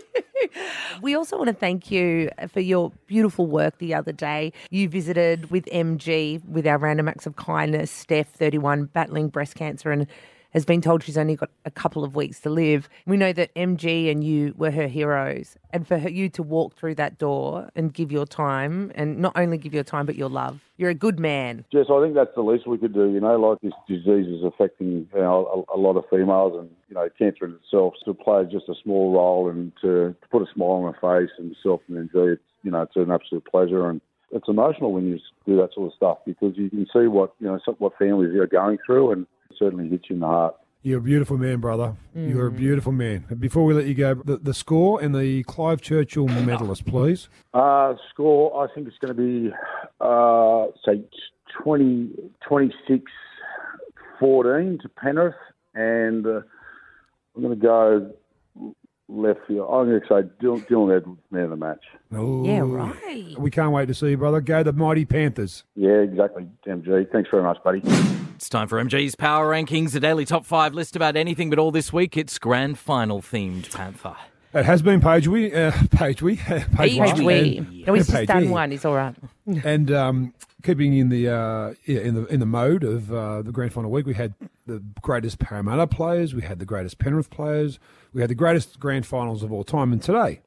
We 1.00 1.14
also 1.14 1.36
want 1.36 1.48
to 1.48 1.54
thank 1.54 1.90
you 1.90 2.30
uh, 2.38 2.46
for 2.46 2.60
your 2.60 2.92
beautiful 3.06 3.46
work 3.46 3.78
the 3.78 3.94
other 3.94 4.12
day. 4.12 4.52
You 4.70 4.88
visited 4.88 5.50
with 5.50 5.66
MG 5.66 6.44
with 6.46 6.66
our 6.66 6.78
random 6.78 7.08
acts 7.08 7.26
of 7.26 7.36
kindness, 7.36 7.90
Steph, 7.90 8.28
31, 8.28 8.86
battling 8.86 9.28
breast 9.28 9.54
cancer 9.54 9.90
and 9.90 10.06
has 10.52 10.64
been 10.64 10.80
told 10.80 11.02
she's 11.02 11.18
only 11.18 11.36
got 11.36 11.50
a 11.64 11.70
couple 11.70 12.04
of 12.04 12.14
weeks 12.14 12.40
to 12.40 12.50
live. 12.50 12.88
We 13.06 13.16
know 13.16 13.32
that 13.32 13.54
MG 13.54 14.10
and 14.10 14.22
you 14.22 14.54
were 14.56 14.70
her 14.70 14.86
heroes. 14.86 15.56
And 15.70 15.86
for 15.86 15.98
her, 15.98 16.08
you 16.08 16.28
to 16.30 16.42
walk 16.42 16.74
through 16.76 16.94
that 16.96 17.18
door 17.18 17.70
and 17.74 17.92
give 17.92 18.12
your 18.12 18.26
time, 18.26 18.92
and 18.94 19.18
not 19.18 19.32
only 19.36 19.58
give 19.58 19.72
your 19.72 19.84
time, 19.84 20.06
but 20.06 20.16
your 20.16 20.28
love. 20.28 20.60
You're 20.76 20.90
a 20.90 20.94
good 20.94 21.18
man. 21.18 21.64
Jess, 21.72 21.86
I 21.90 22.02
think 22.02 22.14
that's 22.14 22.34
the 22.34 22.42
least 22.42 22.66
we 22.66 22.76
could 22.76 22.92
do. 22.92 23.10
You 23.10 23.20
know, 23.20 23.38
like 23.38 23.60
this 23.60 23.72
disease 23.88 24.26
is 24.26 24.44
affecting 24.44 25.08
you 25.14 25.20
know, 25.20 25.66
a, 25.70 25.76
a 25.76 25.78
lot 25.78 25.96
of 25.96 26.04
females, 26.10 26.54
and 26.58 26.70
you 26.88 26.94
know, 26.94 27.08
cancer 27.18 27.46
in 27.46 27.58
itself 27.62 27.94
to 28.04 28.12
play 28.12 28.44
just 28.50 28.68
a 28.68 28.74
small 28.82 29.12
role 29.12 29.48
and 29.48 29.72
to, 29.80 30.14
to 30.20 30.28
put 30.30 30.42
a 30.42 30.52
smile 30.52 30.84
on 30.84 30.92
her 30.92 31.00
face 31.00 31.30
and 31.38 31.54
yourself 31.54 31.80
and 31.88 31.96
enjoy 31.96 32.32
it. 32.32 32.40
You 32.62 32.70
know, 32.70 32.82
it's 32.82 32.96
an 32.96 33.10
absolute 33.10 33.44
pleasure, 33.44 33.88
and 33.88 34.00
it's 34.32 34.48
emotional 34.48 34.92
when 34.92 35.06
you 35.06 35.18
do 35.46 35.56
that 35.56 35.74
sort 35.74 35.88
of 35.88 35.96
stuff 35.96 36.18
because 36.26 36.56
you 36.56 36.70
can 36.70 36.86
see 36.92 37.06
what 37.06 37.34
you 37.38 37.46
know 37.46 37.58
what 37.78 37.92
families 37.98 38.34
are 38.34 38.46
going 38.46 38.78
through, 38.84 39.12
and 39.12 39.26
it 39.50 39.56
certainly 39.58 39.88
hits 39.88 40.04
you 40.08 40.14
in 40.14 40.20
the 40.20 40.26
heart. 40.26 40.56
You're 40.84 40.98
a 40.98 41.02
beautiful 41.02 41.38
man, 41.38 41.60
brother. 41.60 41.94
You're 42.12 42.48
a 42.48 42.50
beautiful 42.50 42.90
man. 42.90 43.24
Before 43.38 43.64
we 43.64 43.72
let 43.72 43.86
you 43.86 43.94
go, 43.94 44.14
the, 44.14 44.38
the 44.38 44.52
score 44.52 45.00
and 45.00 45.14
the 45.14 45.44
Clive 45.44 45.80
Churchill 45.80 46.26
medalist, 46.26 46.84
please. 46.86 47.28
Uh, 47.54 47.94
score, 48.10 48.64
I 48.64 48.74
think 48.74 48.88
it's 48.88 48.98
going 48.98 49.14
to 49.14 49.22
be, 49.22 49.54
uh, 50.00 50.66
say, 50.84 51.04
20, 51.62 52.10
26 52.48 53.04
14 54.18 54.78
to 54.82 54.88
Penrith. 54.88 55.34
And 55.74 56.26
uh, 56.26 56.40
I'm 57.36 57.42
going 57.42 57.58
to 57.58 57.62
go 57.62 58.12
left 59.08 59.40
field. 59.46 59.68
I'm 59.70 59.86
going 59.88 60.00
to 60.00 60.06
say 60.06 60.28
Dylan, 60.44 60.66
Dylan 60.68 60.96
Edwards, 60.96 61.20
man 61.30 61.44
of 61.44 61.50
the 61.50 61.56
match. 61.56 61.84
Oh, 62.12 62.44
Yeah, 62.44 62.60
right. 62.60 63.38
We 63.38 63.50
can't 63.50 63.72
wait 63.72 63.86
to 63.86 63.94
see 63.94 64.10
you, 64.10 64.16
brother. 64.16 64.40
Go 64.40 64.62
the 64.62 64.72
mighty 64.72 65.04
Panthers. 65.04 65.64
Yeah, 65.74 65.98
exactly, 66.00 66.46
MG. 66.66 67.10
Thanks 67.10 67.30
very 67.30 67.42
much, 67.42 67.58
buddy. 67.62 67.82
It's 68.34 68.48
time 68.48 68.68
for 68.68 68.82
MG's 68.82 69.14
Power 69.14 69.50
Rankings, 69.52 69.94
a 69.94 70.00
daily 70.00 70.24
top 70.24 70.44
five 70.44 70.74
list 70.74 70.96
about 70.96 71.16
anything 71.16 71.50
but 71.50 71.58
all 71.58 71.70
this 71.70 71.92
week. 71.92 72.16
It's 72.16 72.38
grand 72.38 72.78
final 72.78 73.20
themed 73.20 73.72
Panther. 73.72 74.16
It 74.54 74.64
has 74.66 74.82
been 74.82 75.00
Page 75.00 75.28
We, 75.28 75.52
uh, 75.52 75.72
Page 75.90 76.20
We, 76.22 76.36
Page, 76.36 76.66
Page 76.76 76.98
One, 76.98 77.24
we. 77.24 77.58
and- 77.58 77.86
No, 77.86 77.94
he's 77.94 78.10
Page 78.10 78.28
just 78.28 78.28
done 78.28 78.50
one. 78.50 78.70
He's 78.70 78.84
all 78.84 78.94
right. 78.94 79.14
And 79.64 79.90
um, 79.90 80.34
keeping 80.62 80.94
in 80.96 81.08
the 81.08 81.28
uh, 81.28 81.74
yeah, 81.86 82.00
in 82.00 82.14
the 82.14 82.26
in 82.26 82.40
the 82.40 82.46
mode 82.46 82.84
of 82.84 83.12
uh, 83.12 83.42
the 83.42 83.50
grand 83.52 83.72
final 83.72 83.90
week, 83.90 84.06
we 84.06 84.14
had 84.14 84.34
the 84.66 84.82
greatest 85.00 85.38
Parramatta 85.38 85.86
players, 85.86 86.34
we 86.34 86.42
had 86.42 86.58
the 86.58 86.64
greatest 86.66 86.98
Penrith 86.98 87.30
players, 87.30 87.78
we 88.12 88.20
had 88.20 88.30
the 88.30 88.34
greatest 88.34 88.78
grand 88.78 89.06
finals 89.06 89.42
of 89.42 89.50
all 89.52 89.64
time. 89.64 89.92
And 89.92 90.00
today, 90.02 90.40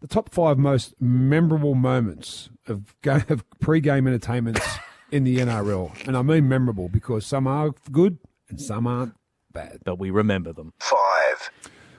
the 0.00 0.06
top 0.06 0.32
five 0.32 0.56
most 0.56 0.94
memorable 1.00 1.74
moments 1.74 2.48
of, 2.68 2.94
ga- 3.02 3.24
of 3.28 3.44
pre-game 3.60 4.06
entertainments 4.06 4.66
in 5.10 5.24
the 5.24 5.38
NRL, 5.38 6.06
and 6.06 6.16
I 6.16 6.22
mean 6.22 6.48
memorable 6.48 6.88
because 6.88 7.26
some 7.26 7.46
are 7.46 7.72
good 7.92 8.18
and 8.48 8.60
some 8.60 8.86
aren't 8.86 9.14
bad. 9.52 9.78
But 9.84 9.98
we 9.98 10.10
remember 10.10 10.52
them. 10.52 10.72
Five. 10.78 11.50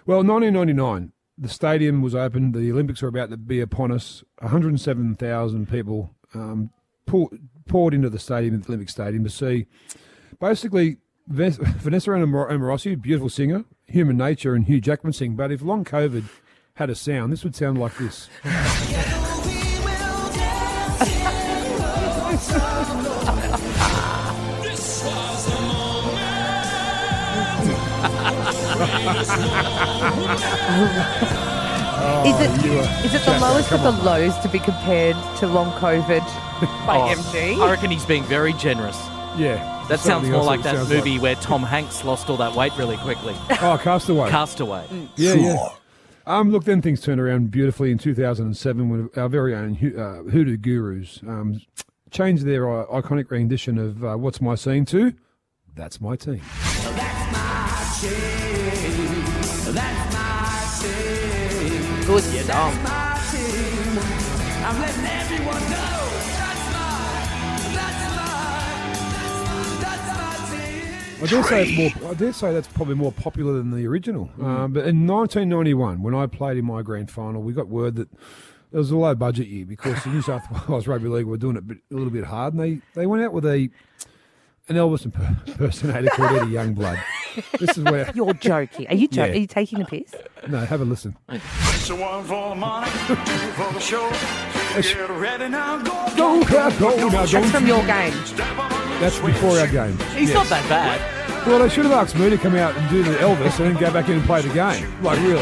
Well, 0.07 0.23
1999, 0.23 1.11
the 1.37 1.49
stadium 1.49 2.01
was 2.01 2.15
opened. 2.15 2.53
The 2.53 2.71
Olympics 2.71 3.01
were 3.01 3.09
about 3.09 3.29
to 3.29 3.37
be 3.37 3.59
upon 3.59 3.91
us. 3.91 4.23
107,000 4.39 5.69
people 5.69 6.15
um, 6.33 6.69
pour, 7.05 7.29
poured 7.67 7.93
into 7.93 8.09
the 8.09 8.19
stadium, 8.19 8.59
the 8.59 8.67
Olympic 8.67 8.89
Stadium, 8.89 9.23
to 9.23 9.29
see 9.29 9.67
basically 10.39 10.97
Vanessa 11.27 12.11
Amor- 12.11 12.49
Amorosi, 12.49 13.01
beautiful 13.01 13.29
singer, 13.29 13.65
Human 13.87 14.17
Nature, 14.17 14.53
and 14.53 14.65
Hugh 14.65 14.81
Jackman 14.81 15.13
sing. 15.13 15.35
But 15.35 15.51
if 15.51 15.61
long 15.61 15.83
COVID 15.83 16.25
had 16.75 16.89
a 16.89 16.95
sound, 16.95 17.31
this 17.33 17.43
would 17.43 17.55
sound 17.55 17.79
like 17.79 17.97
this. 17.97 18.29
Is 32.25 32.39
it 32.39 32.49
Oh, 32.49 32.65
you 32.65 32.79
are- 32.79 32.83
it 32.83 33.11
the 33.11 33.19
Jacko, 33.19 33.39
lowest 33.39 33.71
of 33.71 33.79
come 33.81 33.95
the 33.95 33.99
on. 34.01 34.05
lows 34.05 34.37
to 34.39 34.49
be 34.49 34.59
compared 34.59 35.15
to 35.37 35.47
long 35.47 35.71
COVID 35.79 36.21
by 36.87 36.97
Oh, 36.97 37.13
MG? 37.15 37.59
I 37.61 37.69
reckon 37.71 37.91
he's 37.91 38.05
being 38.05 38.23
very 38.23 38.53
generous. 38.53 38.97
Yeah. 39.37 39.57
That 39.89 39.99
sounds 39.99 40.05
something 40.27 40.31
more 40.31 40.39
else 40.39 40.47
like 40.47 40.59
it 40.61 40.63
that 40.63 40.75
sounds 40.75 40.89
movie 40.89 41.19
where 41.19 41.35
Tom 41.35 41.61
Hanks 41.63 42.03
lost 42.03 42.29
all 42.29 42.37
that 42.37 42.55
weight 42.55 42.71
really 42.77 42.97
quickly. 42.97 43.35
Oh, 43.61 43.79
Castaway. 43.81 44.29
Castaway. 44.29 44.85
Yeah, 45.15 45.33
yeah. 45.33 45.69
Um, 46.27 46.51
look, 46.51 46.63
then 46.63 46.81
things 46.81 47.01
turned 47.01 47.21
around 47.21 47.51
beautifully 47.51 47.91
in 47.91 47.97
2007 47.99 48.89
when 48.89 49.09
our 49.15 49.29
very 49.29 49.53
own 49.53 49.75
Hu- 49.75 49.95
uh, 49.99 50.23
Hoodoo 50.29 50.57
Gurus 50.57 51.19
um, 51.27 51.61
changed 52.09 52.45
their 52.45 52.67
uh, 52.81 52.85
iconic 52.87 53.29
rendition 53.29 53.77
of 53.77 54.03
uh, 54.03 54.15
What's 54.15 54.41
My 54.41 54.55
Scene 54.55 54.85
to 54.85 55.13
That's 55.75 56.01
My 56.01 56.15
Team. 56.15 56.41
Good 62.15 62.23
song. 62.45 62.73
I 71.21 71.27
dare 71.27 71.43
say 71.43 71.63
it's 71.67 71.77
more. 71.77 72.09
I 72.09 72.13
dare 72.13 72.31
say 72.31 72.53
that's 72.53 72.69
probably 72.69 72.95
more 72.95 73.11
popular 73.11 73.57
than 73.57 73.71
the 73.71 73.85
original. 73.85 74.29
Um, 74.41 74.71
but 74.71 74.87
in 74.87 75.05
1991, 75.05 76.01
when 76.01 76.15
I 76.15 76.25
played 76.27 76.55
in 76.55 76.63
my 76.63 76.81
grand 76.83 77.11
final, 77.11 77.41
we 77.41 77.51
got 77.51 77.67
word 77.67 77.97
that 77.97 78.07
it 78.71 78.77
was 78.77 78.91
a 78.91 78.95
low 78.95 79.13
budget 79.13 79.47
year 79.47 79.65
because 79.65 80.01
the 80.05 80.11
New 80.11 80.21
South 80.21 80.43
Wales 80.69 80.87
Rugby 80.87 81.09
League 81.09 81.25
were 81.25 81.35
doing 81.35 81.57
it 81.57 81.63
a, 81.91 81.93
little 81.93 82.11
bit 82.11 82.23
hard, 82.23 82.53
and 82.53 82.63
they, 82.63 82.79
they 82.93 83.07
went 83.07 83.23
out 83.23 83.33
with 83.33 83.45
a 83.45 83.69
an 84.69 84.77
Elvis 84.77 85.05
imper- 85.05 85.47
impersonator 85.49 86.07
called 86.11 86.31
Eddie 86.31 86.53
Youngblood. 86.53 86.97
This 87.59 87.77
is 87.77 87.83
where 87.83 88.09
You're 88.13 88.33
joking. 88.33 88.87
Are 88.87 88.95
you 88.95 89.07
jo- 89.07 89.25
Yeah. 89.25 89.31
Are 89.31 89.35
you 89.35 89.47
taking 89.47 89.79
the 89.79 89.85
piss? 89.85 90.13
no, 90.47 90.59
have 90.59 90.81
a 90.81 90.85
listen. 90.85 91.15
It's 91.29 91.87
the 91.87 91.95
one 91.95 92.23
for 92.23 92.49
the 92.49 92.55
money, 92.55 92.89
two 93.07 93.15
for 93.15 93.73
the 93.73 93.79
show. 93.79 94.09
Get 94.81 95.09
ready 95.09 95.47
now, 95.49 95.77
go. 95.77 96.15
Go, 96.15 96.43
go, 96.43 96.69
go, 96.79 97.07
now, 97.09 97.25
That's 97.25 97.51
from 97.51 97.65
your 97.67 97.85
game. 97.85 98.13
That's 98.99 99.19
before 99.19 99.57
our 99.59 99.67
game. 99.67 99.97
He's 100.15 100.29
Yes. 100.29 100.33
not 100.33 100.47
that 100.47 100.67
bad. 100.69 101.47
Well, 101.47 101.59
they 101.59 101.69
should 101.69 101.85
have 101.85 101.93
asked 101.93 102.15
me 102.17 102.29
to 102.29 102.37
come 102.37 102.55
out 102.55 102.75
and 102.75 102.89
do 102.89 103.03
the 103.03 103.13
Elvis 103.17 103.59
and 103.59 103.67
then 103.75 103.77
go 103.81 103.91
back 103.91 104.07
in 104.09 104.15
and 104.15 104.23
play 104.25 104.41
the 104.41 104.53
game. 104.53 104.85
Like, 105.03 105.19
really? 105.19 105.35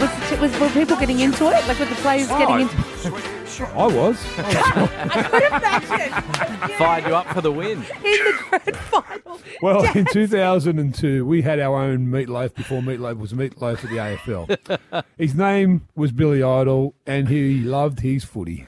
Was, 0.00 0.32
it- 0.32 0.40
was 0.40 0.58
were 0.60 0.68
people 0.70 0.96
getting 0.96 1.20
into 1.20 1.44
it? 1.46 1.66
Like, 1.68 1.78
were 1.78 1.84
the 1.84 1.94
players 1.96 2.28
Oh. 2.30 2.38
getting 2.38 2.60
into? 2.60 3.30
I 3.60 3.86
was. 3.86 4.24
I 4.38 5.22
could 5.30 5.42
imagine 5.42 6.22
Fired 6.78 7.06
you 7.06 7.14
up 7.14 7.26
for 7.28 7.40
the 7.40 7.52
win. 7.52 7.78
in 7.78 7.82
the 8.02 8.38
grand 8.50 8.76
final. 8.76 9.40
Well, 9.62 9.84
in 9.96 10.06
2002, 10.06 11.24
we 11.24 11.42
had 11.42 11.60
our 11.60 11.76
own 11.80 12.08
Meatloaf 12.08 12.54
before 12.54 12.80
Meatloaf 12.82 13.18
was 13.18 13.32
Meatloaf 13.32 13.84
at 13.84 13.90
the 13.90 13.96
AFL. 13.96 15.04
his 15.16 15.34
name 15.34 15.86
was 15.94 16.10
Billy 16.12 16.42
Idol, 16.42 16.94
and 17.06 17.28
he 17.28 17.60
loved 17.60 18.00
his 18.00 18.24
footy. 18.24 18.66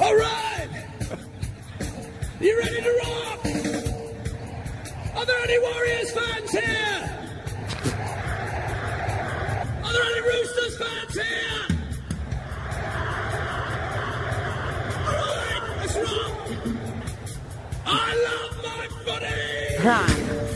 All 0.00 0.16
right. 0.16 0.68
You 2.40 2.58
ready 2.58 2.80
to 2.82 3.00
rock? 3.04 3.44
Are 5.16 5.26
there 5.26 5.38
any 5.44 5.58
Warriors 5.58 6.10
fans 6.12 6.50
here? 6.50 7.10
Are 9.84 9.92
there 9.92 10.02
any 10.02 10.20
Roosters 10.20 10.78
fans 10.78 11.14
here? 11.14 11.73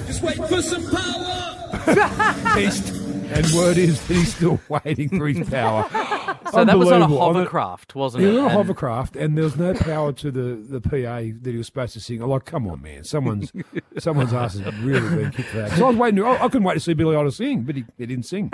Just 0.07 0.23
wait 0.23 0.37
for 0.37 0.63
some 0.63 0.83
power. 0.91 2.55
He's- 2.59 2.97
and 3.31 3.47
word 3.55 3.77
is 3.77 4.01
that 4.09 4.15
he's 4.15 4.35
still 4.35 4.59
waiting 4.71 5.11
for 5.11 5.29
his 5.29 5.47
power. 5.51 5.87
So 6.51 6.65
that 6.65 6.79
was 6.79 6.91
on 6.91 7.03
a 7.03 7.07
hovercraft, 7.07 7.95
wasn't 7.95 8.25
it? 8.25 8.33
Yeah, 8.33 8.33
it? 8.33 8.39
on 8.39 8.45
a 8.45 8.47
And- 8.47 8.53
hovercraft, 8.53 9.17
and 9.17 9.37
there 9.37 9.45
was 9.45 9.59
no 9.59 9.75
power 9.75 10.15
to 10.15 10.31
the, 10.31 10.55
the 10.55 10.81
PA 10.81 11.21
that 11.43 11.51
he 11.51 11.59
was 11.59 11.67
supposed 11.67 11.93
to 11.93 12.01
sing. 12.01 12.23
I'm 12.23 12.31
like, 12.31 12.47
come 12.47 12.67
on, 12.67 12.81
man, 12.81 13.05
someone's 13.05 13.53
someone's 13.99 14.33
ass 14.33 14.55
has 14.59 14.75
really 14.77 15.15
been 15.15 15.31
kicked 15.31 15.51
for 15.51 15.59
that. 15.59 15.73
So 15.73 15.85
I 15.85 15.89
was 15.89 15.97
waiting. 15.99 16.25
I, 16.25 16.37
I 16.37 16.49
couldn't 16.49 16.63
wait 16.63 16.73
to 16.75 16.81
see 16.81 16.95
Billy 16.95 17.15
Idol 17.15 17.31
sing, 17.31 17.65
but 17.65 17.77
he, 17.77 17.85
he 17.99 18.07
didn't 18.07 18.25
sing. 18.25 18.49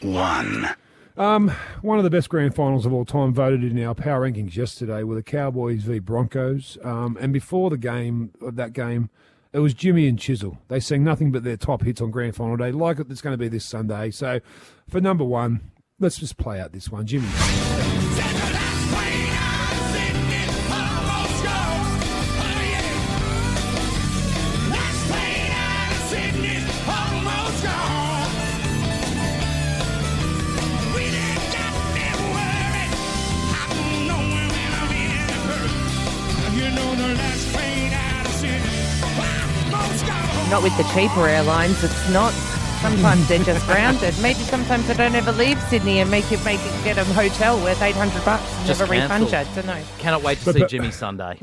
One. 0.00 0.70
Um, 1.18 1.50
one 1.82 1.98
of 1.98 2.04
the 2.04 2.10
best 2.10 2.30
grand 2.30 2.54
finals 2.54 2.86
of 2.86 2.94
all 2.94 3.04
time 3.04 3.34
voted 3.34 3.62
in 3.62 3.82
our 3.84 3.94
power 3.94 4.22
rankings 4.26 4.56
yesterday 4.56 5.02
were 5.02 5.14
the 5.16 5.22
Cowboys 5.22 5.82
v 5.82 5.98
Broncos. 5.98 6.78
Um, 6.82 7.18
and 7.20 7.34
before 7.34 7.68
the 7.68 7.76
game 7.78 8.32
of 8.40 8.56
that 8.56 8.72
game, 8.72 9.10
it 9.56 9.60
was 9.60 9.72
Jimmy 9.72 10.06
and 10.06 10.18
Chisel. 10.18 10.58
They 10.68 10.80
sang 10.80 11.02
nothing 11.02 11.32
but 11.32 11.42
their 11.42 11.56
top 11.56 11.82
hits 11.82 12.02
on 12.02 12.10
grand 12.10 12.36
final 12.36 12.58
day, 12.58 12.72
like 12.72 12.98
it's 13.00 13.22
going 13.22 13.32
to 13.32 13.38
be 13.38 13.48
this 13.48 13.64
Sunday. 13.64 14.10
So, 14.10 14.40
for 14.86 15.00
number 15.00 15.24
one, 15.24 15.72
let's 15.98 16.18
just 16.18 16.36
play 16.36 16.60
out 16.60 16.72
this 16.72 16.90
one, 16.90 17.06
Jimmy. 17.06 17.26
Not 40.56 40.62
with 40.62 40.76
the 40.78 40.84
cheaper 40.94 41.28
airlines. 41.28 41.84
It's 41.84 42.08
not. 42.08 42.32
Sometimes 42.80 43.28
they're 43.28 43.44
just 43.44 43.66
grounded. 43.66 44.14
Maybe 44.22 44.38
sometimes 44.38 44.86
they 44.88 44.94
don't 44.94 45.14
ever 45.14 45.30
leave 45.32 45.60
Sydney 45.64 45.98
and 45.98 46.10
make 46.10 46.30
you 46.30 46.38
make 46.46 46.60
it 46.64 46.72
get 46.82 46.96
a 46.96 47.04
hotel 47.04 47.62
worth 47.62 47.82
eight 47.82 47.94
hundred 47.94 48.24
bucks 48.24 48.50
and 48.56 48.66
Just 48.66 48.80
never 48.80 48.90
refund 48.90 49.24
you. 49.24 49.30
cancelled. 49.30 49.66
So 49.66 49.70
no. 49.70 49.82
Cannot 49.98 50.22
wait 50.22 50.38
to 50.38 50.52
see 50.54 50.64
Jimmy 50.64 50.92
Sunday. 50.92 51.38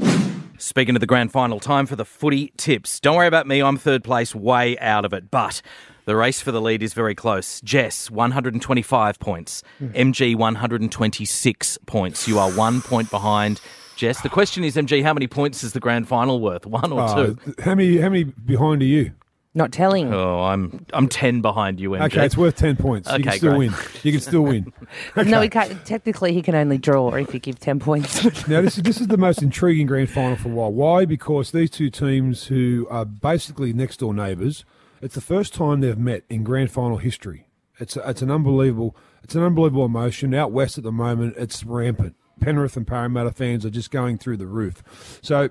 Speaking 0.57 0.95
of 0.95 0.99
the 0.99 1.05
grand 1.05 1.31
final, 1.31 1.59
time 1.59 1.85
for 1.85 1.95
the 1.95 2.05
footy 2.05 2.53
tips. 2.57 2.99
Don't 2.99 3.15
worry 3.17 3.27
about 3.27 3.45
me, 3.45 3.61
I'm 3.61 3.77
third 3.77 4.03
place, 4.03 4.33
way 4.33 4.79
out 4.79 5.05
of 5.05 5.13
it. 5.13 5.29
But 5.29 5.61
the 6.05 6.15
race 6.15 6.41
for 6.41 6.51
the 6.51 6.59
lead 6.59 6.81
is 6.81 6.95
very 6.95 7.13
close. 7.13 7.61
Jess, 7.61 8.09
125 8.09 9.19
points. 9.19 9.61
Hmm. 9.77 9.89
MG, 9.89 10.35
126 10.35 11.77
points. 11.85 12.27
You 12.27 12.39
are 12.39 12.49
one 12.49 12.81
point 12.81 13.11
behind. 13.11 13.61
Jess, 13.95 14.21
the 14.21 14.29
question 14.29 14.63
is, 14.63 14.75
MG, 14.75 15.03
how 15.03 15.13
many 15.13 15.27
points 15.27 15.63
is 15.63 15.73
the 15.73 15.79
grand 15.79 16.07
final 16.07 16.39
worth? 16.41 16.65
One 16.65 16.91
or 16.91 17.01
Oh, 17.01 17.25
two? 17.33 17.37
Uh, 17.57 17.61
how 17.63 17.75
many 17.75 17.97
how 17.97 18.09
many 18.09 18.23
behind 18.23 18.81
are 18.81 18.85
you? 18.85 19.11
Not 19.55 19.71
telling. 19.71 20.11
Oh, 20.11 20.41
I'm 20.41 20.83
I'm 20.93 21.07
ten 21.07 21.41
behind 21.41 21.79
you, 21.79 21.91
MG. 21.91 22.05
Okay, 22.07 22.25
it's 22.25 22.35
worth 22.35 22.55
ten 22.55 22.75
points. 22.75 23.07
you 23.07 23.15
Okay, 23.15 23.23
can 23.23 23.31
still 23.33 23.49
great. 23.55 23.69
win. 23.71 23.79
You 24.01 24.11
can 24.11 24.21
still 24.21 24.41
win. 24.41 24.73
No, 25.27 25.41
he 25.41 25.47
can't. 25.49 25.85
Technically, 25.85 26.33
he 26.33 26.41
can 26.41 26.55
only 26.55 26.79
draw 26.79 27.11
if 27.13 27.33
you 27.35 27.39
give 27.39 27.59
ten 27.59 27.79
points. 27.79 28.23
Now 28.47 28.61
this 28.61 28.77
is 28.77 28.83
this 28.83 28.99
is 28.99 29.07
the 29.07 29.17
most 29.17 29.43
intriguing 29.43 29.85
grand 29.85 30.09
final 30.09 30.37
for 30.37 30.49
a 30.49 30.51
while. 30.51 30.73
Why? 30.73 31.05
Because 31.05 31.51
these 31.51 31.69
two 31.69 31.91
teams 31.91 32.45
who 32.47 32.87
are 32.89 33.05
basically 33.05 33.73
next 33.73 33.97
door 33.97 34.11
neighbours, 34.13 34.65
it's 35.03 35.13
the 35.13 35.21
first 35.21 35.53
time 35.53 35.81
they've 35.81 35.97
met 35.99 36.23
in 36.31 36.43
grand 36.43 36.71
final 36.71 36.97
history. 36.97 37.47
It's 37.79 37.95
a, 37.95 38.09
it's 38.09 38.23
an 38.23 38.31
unbelievable 38.31 38.95
it's 39.23 39.35
an 39.35 39.43
unbelievable 39.43 39.85
emotion. 39.85 40.33
Out 40.33 40.51
west 40.51 40.79
at 40.79 40.83
the 40.83 40.91
moment, 40.91 41.35
it's 41.37 41.63
rampant. 41.63 42.15
Penrith 42.43 42.75
and 42.75 42.85
Parramatta 42.85 43.31
fans 43.31 43.65
are 43.65 43.69
just 43.69 43.89
going 43.89 44.17
through 44.17 44.37
the 44.37 44.45
roof. 44.45 44.83
So 45.21 45.49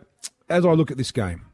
as 0.48 0.66
I 0.66 0.72
look 0.72 0.90
at 0.90 0.98
this 0.98 1.10
game, 1.10 1.46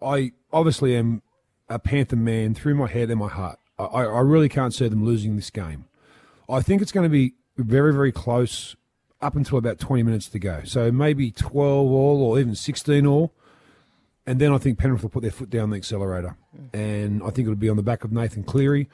I 0.00 0.32
obviously 0.50 0.96
am 0.96 1.22
a 1.68 1.78
Panther 1.78 2.16
man 2.16 2.54
through 2.54 2.74
my 2.74 2.86
head 2.86 3.10
and 3.10 3.20
my 3.20 3.28
heart. 3.28 3.58
I, 3.78 3.84
I 3.84 4.20
really 4.20 4.48
can't 4.48 4.72
see 4.72 4.88
them 4.88 5.04
losing 5.04 5.36
this 5.36 5.50
game. 5.50 5.84
I 6.48 6.62
think 6.62 6.80
it's 6.80 6.92
going 6.92 7.04
to 7.04 7.10
be 7.10 7.34
very, 7.58 7.92
very 7.92 8.12
close 8.12 8.76
up 9.20 9.36
until 9.36 9.58
about 9.58 9.78
20 9.78 10.02
minutes 10.02 10.28
to 10.30 10.38
go. 10.38 10.62
So 10.64 10.90
maybe 10.90 11.30
12 11.32 11.54
all 11.90 12.22
or 12.22 12.40
even 12.40 12.54
16 12.54 13.06
all. 13.06 13.34
And 14.26 14.40
then 14.40 14.52
I 14.52 14.58
think 14.58 14.78
Penrith 14.78 15.02
will 15.02 15.10
put 15.10 15.22
their 15.22 15.30
foot 15.30 15.50
down 15.50 15.70
the 15.70 15.76
accelerator. 15.76 16.36
And 16.72 17.22
I 17.22 17.26
think 17.26 17.40
it'll 17.46 17.56
be 17.56 17.68
on 17.68 17.76
the 17.76 17.82
back 17.82 18.04
of 18.04 18.12
Nathan 18.12 18.42
Cleary. 18.42 18.88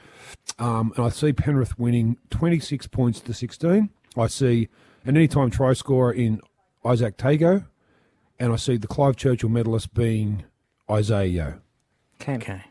Um, 0.58 0.92
and 0.96 1.04
I 1.04 1.08
see 1.08 1.32
Penrith 1.32 1.78
winning 1.78 2.16
26 2.30 2.88
points 2.88 3.20
to 3.20 3.34
16. 3.34 3.90
I 4.16 4.26
see 4.28 4.68
an 5.04 5.16
anytime 5.16 5.50
try 5.50 5.72
scorer 5.72 6.12
in 6.12 6.40
Izack 6.84 7.16
Tago. 7.16 7.66
And 8.38 8.52
I 8.52 8.56
see 8.56 8.76
the 8.76 8.88
Clive 8.88 9.14
Churchill 9.14 9.48
medalist 9.48 9.94
being 9.94 10.42
Isaah 10.88 11.24
Yeo. 11.24 11.60
Okay. 12.20 12.34
Okay. 12.34 12.62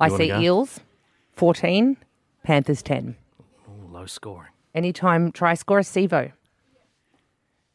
I 0.00 0.08
see? 0.08 0.32
Eels, 0.32 0.80
fourteen, 1.32 1.98
Panthers 2.42 2.82
ten. 2.82 3.16
Ooh, 3.68 3.92
low 3.92 4.06
scoring. 4.06 4.50
Anytime 4.74 5.30
try 5.30 5.52
scorer, 5.54 5.82
Sivo. 5.82 6.32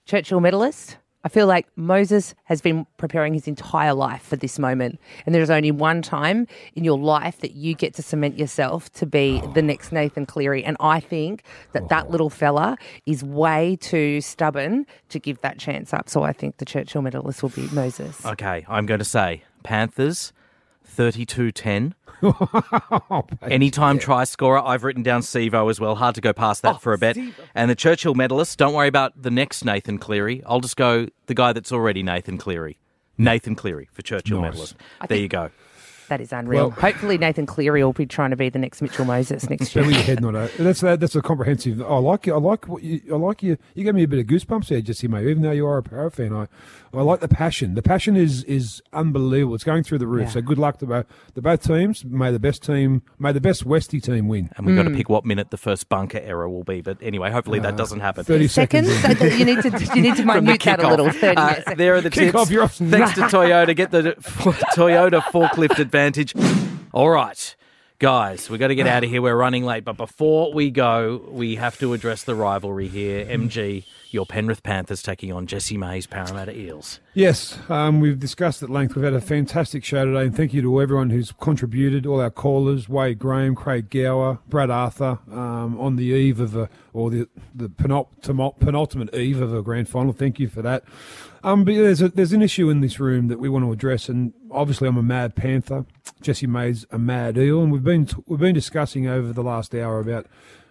Churchill 0.05 0.39
medalist. 0.39 0.97
I 1.23 1.29
feel 1.29 1.47
like 1.47 1.67
Moses 1.75 2.33
has 2.45 2.61
been 2.61 2.85
preparing 2.97 3.33
his 3.33 3.47
entire 3.47 3.93
life 3.93 4.23
for 4.23 4.35
this 4.35 4.57
moment. 4.57 4.99
And 5.25 5.35
there's 5.35 5.49
only 5.49 5.71
one 5.71 6.01
time 6.01 6.47
in 6.75 6.83
your 6.83 6.97
life 6.97 7.39
that 7.41 7.53
you 7.53 7.75
get 7.75 7.93
to 7.95 8.01
cement 8.01 8.39
yourself 8.39 8.91
to 8.93 9.05
be 9.05 9.41
the 9.53 9.61
next 9.61 9.91
Nathan 9.91 10.25
Cleary. 10.25 10.63
And 10.63 10.77
I 10.79 10.99
think 10.99 11.43
that 11.73 11.89
that 11.89 12.07
oh. 12.07 12.09
little 12.09 12.29
fella 12.29 12.77
is 13.05 13.23
way 13.23 13.77
too 13.79 14.21
stubborn 14.21 14.85
to 15.09 15.19
give 15.19 15.41
that 15.41 15.59
chance 15.59 15.93
up. 15.93 16.09
So 16.09 16.23
I 16.23 16.33
think 16.33 16.57
the 16.57 16.65
Churchill 16.65 17.01
medalist 17.01 17.43
will 17.43 17.49
be 17.49 17.67
Moses. 17.71 18.25
Okay, 18.25 18.65
I'm 18.67 18.85
going 18.85 18.99
to 18.99 19.05
say 19.05 19.43
Panthers, 19.63 20.33
32-10. 20.95 21.93
Anytime 23.41 23.97
try 23.99 24.23
scorer, 24.23 24.59
I've 24.59 24.83
written 24.83 25.03
down 25.03 25.21
Sivo 25.21 25.69
as 25.69 25.79
well. 25.79 25.95
Hard 25.95 26.15
to 26.15 26.21
go 26.21 26.33
past 26.33 26.61
that 26.61 26.81
for 26.81 26.93
a 26.93 26.97
bet. 26.97 27.17
And 27.55 27.69
the 27.71 27.75
Churchill 27.75 28.13
medalist, 28.15 28.57
don't 28.57 28.73
worry 28.73 28.87
about 28.87 29.19
the 29.21 29.31
next 29.31 29.65
Nathan 29.65 29.97
Cleary. 29.97 30.43
I'll 30.45 30.59
just 30.59 30.77
go 30.77 31.07
the 31.25 31.33
guy 31.33 31.53
that's 31.53 31.71
already 31.71 32.03
Nathan 32.03 32.37
Cleary. 32.37 32.77
Nathan 33.17 33.55
Cleary 33.55 33.87
for 33.91 34.01
Churchill 34.01 34.41
Nice. 34.41 34.51
medalist. 34.51 34.75
There 35.07 35.17
you 35.17 35.27
go. 35.27 35.49
That 36.11 36.19
is 36.19 36.33
unreal. 36.33 36.67
Well- 36.67 36.71
Hopefully, 36.71 37.17
Nathan 37.17 37.45
Cleary 37.45 37.81
will 37.85 37.93
be 37.93 38.05
trying 38.05 38.31
to 38.31 38.35
be 38.35 38.49
the 38.49 38.59
next 38.59 38.81
Mitchell 38.81 39.05
Moses 39.05 39.49
next 39.49 39.73
year. 39.75 39.85
Your 39.85 39.93
head 40.01 40.19
not. 40.21 40.33
That's 40.57 40.81
that, 40.81 40.99
that's 40.99 41.15
a 41.15 41.21
comprehensive. 41.21 41.81
I 41.81 41.97
like 41.99 42.27
you. 42.27 42.33
I 42.35 42.37
like 42.37 42.67
what 42.67 42.83
you. 42.83 42.99
I 43.09 43.15
like 43.15 43.41
you. 43.41 43.57
You 43.75 43.85
gave 43.85 43.95
me 43.95 44.03
a 44.03 44.07
bit 44.09 44.19
of 44.19 44.25
goosebumps 44.25 44.67
there, 44.67 44.81
Jesse, 44.81 45.07
mate. 45.07 45.25
Even 45.27 45.41
though 45.41 45.51
you 45.51 45.65
are 45.65 45.77
a 45.77 45.83
Para 45.83 46.11
fan, 46.11 46.33
I, 46.33 46.47
I 46.93 47.01
like 47.01 47.21
the 47.21 47.29
passion. 47.29 47.75
The 47.75 47.81
passion 47.81 48.17
is 48.17 48.43
is 48.43 48.81
unbelievable. 48.91 49.55
It's 49.55 49.63
going 49.63 49.83
through 49.83 49.99
the 49.99 50.07
roof. 50.07 50.23
Yeah. 50.25 50.29
So 50.33 50.41
good 50.41 50.57
luck 50.57 50.79
to 50.79 50.85
both 50.85 51.05
the 51.33 51.41
both 51.41 51.63
teams. 51.63 52.03
May 52.03 52.29
the 52.29 52.39
best 52.39 52.61
team, 52.61 53.03
may 53.17 53.31
the 53.31 53.39
best 53.39 53.65
Westie 53.65 54.03
team 54.03 54.27
win. 54.27 54.49
And 54.57 54.65
we've 54.65 54.75
got 54.75 54.85
Hmm. 54.85 54.91
to 54.91 54.97
pick 54.97 55.07
what 55.09 55.23
minute 55.23 55.49
the 55.49 55.57
first 55.57 55.87
bunker 55.87 56.19
error 56.19 56.49
will 56.49 56.65
be. 56.65 56.81
But 56.81 56.97
anyway, 57.01 57.31
hopefully 57.31 57.59
that 57.59 57.77
doesn't 57.77 58.01
happen. 58.01 58.25
Thirty 58.25 58.49
seconds. 58.49 58.93
Seconds? 58.99 59.39
You 59.39 59.45
need 59.45 59.61
to 59.61 59.69
you 59.95 60.01
need 60.01 60.17
to 60.17 60.23
From 60.25 60.35
the 60.35 60.41
minute 60.41 60.61
that 60.63 60.83
a 60.83 60.89
little. 60.89 61.09
30 61.09 61.37
Uh, 61.37 61.53
seconds. 61.55 61.77
there 61.77 61.95
are 61.95 62.01
the 62.01 62.09
Kick 62.09 62.25
tips. 62.33 62.35
off, 62.35 62.51
you're 62.51 62.63
off. 62.63 62.73
Thanks 62.75 63.13
to 63.13 63.21
Toyota. 63.21 63.73
Get 63.73 63.91
the 63.91 64.01
Toyota 64.75 65.21
forklift 65.21 65.79
advantage. 65.79 66.00
All 66.93 67.09
right, 67.09 67.55
guys, 67.99 68.49
we've 68.49 68.59
got 68.59 68.69
to 68.69 68.75
get 68.75 68.87
out 68.87 69.03
of 69.03 69.09
here. 69.09 69.21
We're 69.21 69.35
running 69.35 69.63
late. 69.63 69.85
But 69.85 69.97
before 69.97 70.51
we 70.51 70.71
go, 70.71 71.21
we 71.29 71.57
have 71.57 71.77
to 71.77 71.93
address 71.93 72.23
the 72.23 72.33
rivalry 72.33 72.87
here. 72.87 73.23
MG, 73.23 73.85
your 74.13 74.25
Penrith 74.25 74.63
Panthers 74.63 75.01
taking 75.01 75.31
on 75.31 75.47
Jesse 75.47 75.77
May's 75.77 76.07
Parramatta 76.07 76.57
Eels. 76.57 76.99
Yes, 77.13 77.57
um, 77.69 77.99
we've 77.99 78.19
discussed 78.19 78.61
at 78.63 78.69
length. 78.69 78.95
We've 78.95 79.05
had 79.05 79.13
a 79.13 79.21
fantastic 79.21 79.83
show 79.83 80.05
today, 80.05 80.25
and 80.25 80.35
thank 80.35 80.53
you 80.53 80.61
to 80.61 80.81
everyone 80.81 81.09
who's 81.09 81.31
contributed, 81.31 82.05
all 82.05 82.19
our 82.19 82.29
callers, 82.29 82.87
Wade 82.87 83.19
Graham, 83.19 83.55
Craig 83.55 83.89
Gower, 83.89 84.39
Brad 84.47 84.69
Arthur, 84.69 85.19
um, 85.31 85.79
on 85.79 85.95
the 85.95 86.05
eve 86.05 86.39
of 86.39 86.55
a, 86.55 86.69
or 86.93 87.09
the, 87.09 87.27
the 87.53 87.69
penultimate, 87.69 88.59
penultimate 88.59 89.13
eve 89.15 89.41
of 89.41 89.53
a 89.53 89.61
grand 89.61 89.89
final. 89.89 90.13
Thank 90.13 90.39
you 90.39 90.47
for 90.47 90.61
that. 90.61 90.83
Um, 91.43 91.63
but 91.63 91.73
there's, 91.73 92.01
a, 92.01 92.09
there's 92.09 92.33
an 92.33 92.41
issue 92.41 92.69
in 92.69 92.81
this 92.81 92.99
room 92.99 93.27
that 93.27 93.39
we 93.39 93.49
want 93.49 93.65
to 93.65 93.71
address, 93.71 94.09
and 94.09 94.33
obviously 94.51 94.87
I'm 94.87 94.97
a 94.97 95.03
mad 95.03 95.35
Panther. 95.35 95.85
Jesse 96.21 96.47
May's 96.47 96.85
a 96.91 96.99
mad 96.99 97.37
eel, 97.37 97.63
and 97.63 97.71
we've 97.71 97.83
been 97.83 98.07
we've 98.27 98.39
been 98.39 98.53
discussing 98.53 99.07
over 99.07 99.33
the 99.33 99.41
last 99.41 99.73
hour 99.73 99.99
about 99.99 100.27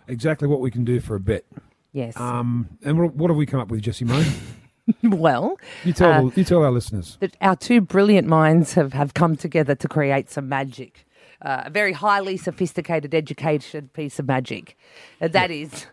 exactly 0.06 0.46
what 0.46 0.60
we 0.60 0.70
can 0.70 0.84
do 0.84 1.00
for 1.00 1.16
a 1.16 1.20
bet. 1.20 1.44
Yes. 1.92 2.16
Um, 2.16 2.68
and 2.84 2.98
what, 2.98 3.14
what 3.14 3.30
have 3.30 3.36
we 3.36 3.46
come 3.46 3.60
up 3.60 3.68
with, 3.70 3.82
Jesse 3.82 4.04
May? 4.04 4.24
well, 5.02 5.56
You 5.84 5.92
tell 5.92 6.12
Uh, 6.12 6.30
the- 6.30 6.40
you 6.40 6.44
tell 6.44 6.64
our 6.64 6.70
listeners. 6.70 7.16
that 7.20 7.36
our 7.40 7.56
two 7.56 7.80
brilliant 7.80 8.26
minds 8.28 8.74
have, 8.74 8.92
have 8.92 9.14
come 9.14 9.36
together 9.36 9.74
to 9.74 9.88
create 9.88 10.30
some 10.30 10.48
magic. 10.48 11.06
Uh, 11.42 11.62
a 11.66 11.70
very 11.70 11.92
highly 11.92 12.36
sophisticated, 12.36 13.14
educated 13.14 13.92
piece 13.94 14.18
of 14.18 14.26
magic. 14.26 14.76
And 15.20 15.32
that 15.32 15.50
is, 15.50 15.86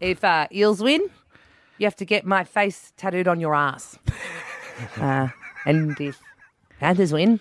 if 0.00 0.24
uh, 0.24 0.48
Eels 0.52 0.82
win, 0.82 1.08
you 1.78 1.86
have 1.86 1.94
to 1.96 2.04
get 2.04 2.26
my 2.26 2.42
face 2.42 2.92
tattooed 2.96 3.28
on 3.28 3.40
your 3.40 3.54
ass. 3.54 3.98
Uh, 5.00 5.26
And 5.66 6.00
if 6.00 6.20
Panthers 6.78 7.12
win, 7.12 7.40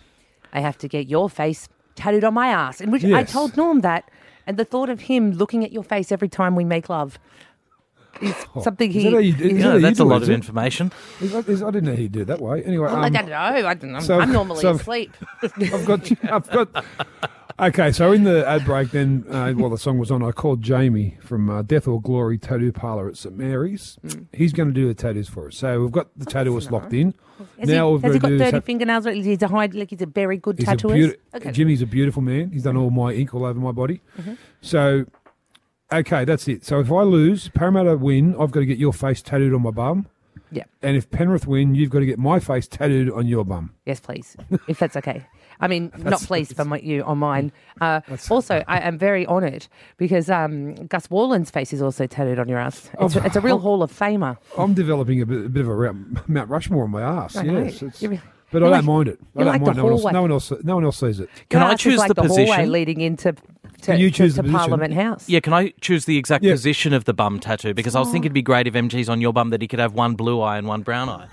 I 0.51 0.59
have 0.59 0.75
to 0.79 0.87
get 0.87 1.07
your 1.07 1.29
face 1.29 1.69
tattooed 1.95 2.23
on 2.23 2.33
my 2.33 2.47
ass. 2.47 2.81
And 2.81 2.91
which 2.91 3.05
I 3.05 3.23
told 3.23 3.55
Norm 3.55 3.81
that. 3.81 4.09
And 4.47 4.57
the 4.57 4.65
thought 4.65 4.89
of 4.89 5.01
him 5.01 5.33
looking 5.33 5.63
at 5.63 5.71
your 5.71 5.83
face 5.83 6.11
every 6.11 6.29
time 6.29 6.55
we 6.55 6.63
make 6.63 6.89
love 6.89 7.19
is 8.21 8.35
something 8.61 8.89
Is 8.89 8.95
he. 8.95 9.09
that 9.11 9.23
you, 9.23 9.33
is 9.35 9.41
is- 9.41 9.57
that 9.57 9.61
how 9.63 9.73
you 9.75 9.81
that's 9.81 9.99
a 9.99 10.03
do 10.03 10.09
it, 10.09 10.13
lot 10.13 10.23
of 10.23 10.29
information. 10.29 10.91
Is 11.21 11.31
that- 11.33 11.47
is- 11.49 11.63
I 11.63 11.71
didn't 11.71 11.89
know 11.89 11.95
he'd 11.95 12.11
do 12.11 12.21
it 12.21 12.25
that 12.27 12.41
way. 12.41 12.63
Anyway, 12.63 12.85
Well, 12.85 12.95
um, 12.95 13.03
I 13.03 13.09
don't 13.09 13.27
know. 13.29 13.35
I 13.35 13.73
don't, 13.73 13.95
I'm, 13.95 14.01
so- 14.01 14.19
I'm 14.19 14.31
normally 14.31 14.61
so- 14.61 14.71
asleep. 14.71 15.11
I've 15.43 15.85
got, 15.85 16.11
I've 16.31 16.49
got. 16.49 16.85
Okay, 17.59 17.91
so 17.91 18.11
in 18.11 18.23
the 18.23 18.47
ad 18.47 18.65
break, 18.65 18.91
then 18.91 19.25
uh, 19.31 19.51
while 19.53 19.71
the 19.71 19.79
song 19.79 19.97
was 19.97 20.11
on, 20.11 20.21
I 20.21 20.29
called 20.31 20.61
Jamie 20.61 21.17
from 21.21 21.49
uh, 21.49 21.63
Death 21.63 21.87
or 21.87 21.99
Glory 21.99 22.37
Tattoo 22.37 22.71
Parlor 22.71 23.09
at 23.09 23.17
St 23.17 23.35
Mary's. 23.35 23.97
Mm. 24.05 24.27
He's 24.31 24.53
going 24.53 24.67
to 24.69 24.73
do 24.75 24.87
the 24.87 24.93
tattoos 24.93 25.27
for 25.27 25.47
us. 25.47 25.57
So 25.57 25.81
we've 25.81 25.91
got 25.91 26.07
the 26.15 26.25
tattooist 26.27 26.69
locked 26.69 26.93
in. 26.93 27.15
Has 27.59 27.67
now 27.67 27.87
he, 27.87 27.93
we've 27.93 28.01
has 28.03 28.13
he 28.13 28.19
got 28.19 28.27
got 28.27 28.29
to 28.29 28.37
do. 28.37 28.43
30 28.43 28.51
tat- 28.51 28.63
fingernails? 28.63 29.07
Or 29.07 29.09
is 29.09 29.41
a 29.41 29.47
hide, 29.47 29.73
like 29.73 29.89
he's 29.89 30.03
a 30.03 30.05
very 30.05 30.37
good 30.37 30.59
He's 30.59 30.67
a 30.67 30.71
tattooist? 30.75 30.97
beauti- 31.13 31.15
Okay. 31.33 31.51
Jimmy's 31.51 31.81
a 31.81 31.87
beautiful 31.87 32.21
man. 32.21 32.51
He's 32.51 32.61
done 32.61 32.77
all 32.77 32.91
my 32.91 33.13
ink 33.13 33.33
all 33.33 33.43
over 33.43 33.59
my 33.59 33.71
body. 33.71 34.01
Mhm. 34.21 34.37
So, 34.61 35.05
okay, 35.91 36.25
that's 36.25 36.47
it. 36.47 36.65
So 36.65 36.79
if 36.79 36.91
I 36.91 37.01
lose, 37.01 37.49
Parramatta 37.49 37.97
win, 37.97 38.35
I've 38.39 38.51
got 38.51 38.61
to 38.61 38.65
get 38.65 38.77
your 38.77 38.93
face 38.93 39.21
tattooed 39.21 39.53
on 39.53 39.61
my 39.61 39.71
bum. 39.71 40.07
Yeah. 40.51 40.63
And 40.81 40.95
if 40.95 41.09
Penrith 41.09 41.45
win, 41.45 41.75
you've 41.75 41.89
got 41.89 41.99
to 41.99 42.05
get 42.05 42.19
my 42.19 42.39
face 42.39 42.67
tattooed 42.67 43.11
on 43.11 43.27
your 43.27 43.43
bum. 43.43 43.73
Yes, 43.85 43.99
please, 43.99 44.37
if 44.67 44.79
that's 44.79 44.95
okay. 44.95 45.25
I 45.59 45.67
mean, 45.67 45.85
not 45.95 46.03
That's- 46.03 46.25
please 46.25 46.53
for 46.53 46.65
my, 46.65 46.79
you 46.79 47.03
on 47.03 47.17
mine. 47.17 47.51
Uh, 47.81 48.01
also, 48.29 48.63
I 48.67 48.79
am 48.79 48.97
very 48.97 49.25
honoured 49.27 49.67
because 49.97 50.29
um, 50.29 50.75
Gus 50.87 51.09
Worland's 51.09 51.51
face 51.51 51.73
is 51.73 51.81
also 51.81 52.07
tattooed 52.07 52.39
on 52.39 52.47
your 52.47 52.59
ass. 52.59 52.89
It's, 53.01 53.15
it's 53.15 53.35
a 53.35 53.41
real 53.41 53.55
oh. 53.55 53.59
Hall 53.59 53.83
of 53.83 53.91
Famer. 53.91 54.37
I'm 54.57 54.73
developing 54.73 55.21
a 55.21 55.25
bit, 55.25 55.45
a 55.45 55.49
bit 55.49 55.65
of 55.67 55.69
a 55.69 55.93
Mount 55.93 56.29
Mount 56.29 56.49
Rushmore 56.49 56.83
on 56.83 56.91
my 56.91 57.01
ass. 57.01 57.35
I. 57.35 57.43
Yes, 57.43 57.81
it's, 57.81 58.01
really- 58.01 58.21
but 58.51 58.63
I 58.63 58.67
like- 58.67 58.77
don't 58.79 58.85
mind 58.85 59.09
it. 59.09 59.19
I 59.35 59.43
don't 59.43 59.47
like 59.47 59.61
the 59.61 59.65
mind. 59.65 59.77
No 59.77 59.83
one, 59.83 59.91
else, 59.91 60.01
hallway. 60.01 60.13
no 60.13 60.21
one 60.21 60.31
else. 60.31 60.51
No 60.63 60.75
one 60.75 60.85
else 60.85 60.99
sees 60.99 61.19
it. 61.19 61.29
Can 61.49 61.59
Your 61.61 61.69
I 61.69 61.75
choose 61.75 61.97
like 61.97 62.07
the 62.09 62.13
the 62.21 62.27
hallway 62.27 62.45
position? 62.45 62.71
leading 62.71 63.01
into 63.01 63.35
to, 63.81 63.91
Can 63.91 63.99
you 63.99 64.09
choose 64.11 64.35
to, 64.35 64.41
the? 64.41 64.49
Parliament 64.51 64.93
House? 64.93 65.27
Yeah, 65.29 65.39
can 65.39 65.53
I 65.53 65.73
choose 65.81 66.05
the 66.05 66.17
exact 66.17 66.43
Yeah. 66.43 66.53
position 66.53 66.93
of 66.93 67.05
the 67.05 67.13
bum 67.13 67.39
tattoo? 67.39 67.73
Because 67.73 67.95
I 67.95 67.99
was 67.99 68.07
thinking 68.09 68.25
it'd 68.27 68.33
be 68.33 68.41
great 68.41 68.67
if 68.67 68.73
MG's 68.73 69.09
on 69.09 69.21
your 69.21 69.33
bum 69.33 69.49
that 69.51 69.61
he 69.61 69.67
could 69.67 69.79
have 69.79 69.93
one 69.93 70.15
blue 70.15 70.41
eye 70.41 70.57
and 70.57 70.67
one 70.67 70.81
brown 70.81 71.09
eye. 71.09 71.27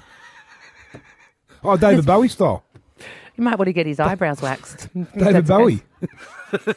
Oh, 1.63 1.77
David 1.77 2.05
Bowie 2.07 2.29
style. 2.29 2.63
You 3.37 3.43
might 3.43 3.59
want 3.59 3.67
to 3.67 3.73
get 3.73 3.87
his 3.87 3.99
eyebrows 3.99 4.41
waxed. 4.43 4.89
David 5.17 5.47
Bowie. 5.47 5.83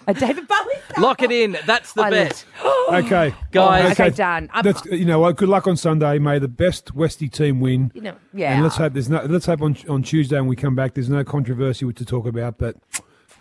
A 0.07 0.13
David 0.13 0.47
Bowie. 0.47 0.73
Lock 0.97 1.21
it 1.21 1.31
in. 1.31 1.55
That's 1.67 1.93
the 1.93 2.01
I 2.03 2.09
bet. 2.09 2.45
Oh. 2.63 2.89
Okay, 3.05 3.35
Guys. 3.51 3.91
Okay, 3.91 4.09
done. 4.09 4.49
I'm- 4.53 4.63
That's 4.63 4.83
you 4.85 5.05
know 5.05 5.19
what. 5.19 5.35
Good 5.35 5.49
luck 5.49 5.67
on 5.67 5.77
Sunday. 5.77 6.17
May 6.17 6.39
the 6.39 6.47
best 6.47 6.95
Westy 6.95 7.29
team 7.29 7.59
win. 7.59 7.91
You 7.93 8.01
know, 8.01 8.15
yeah. 8.33 8.53
And 8.53 8.63
let's 8.63 8.77
hope 8.77 8.93
there's 8.93 9.09
no. 9.09 9.21
Let's 9.25 9.45
hope 9.45 9.61
on 9.61 9.77
on 9.87 10.01
Tuesday 10.01 10.37
when 10.37 10.47
we 10.47 10.55
come 10.55 10.73
back, 10.73 10.95
there's 10.95 11.09
no 11.09 11.23
controversy 11.23 11.91
to 11.93 12.05
talk 12.05 12.25
about. 12.25 12.57
But 12.57 12.77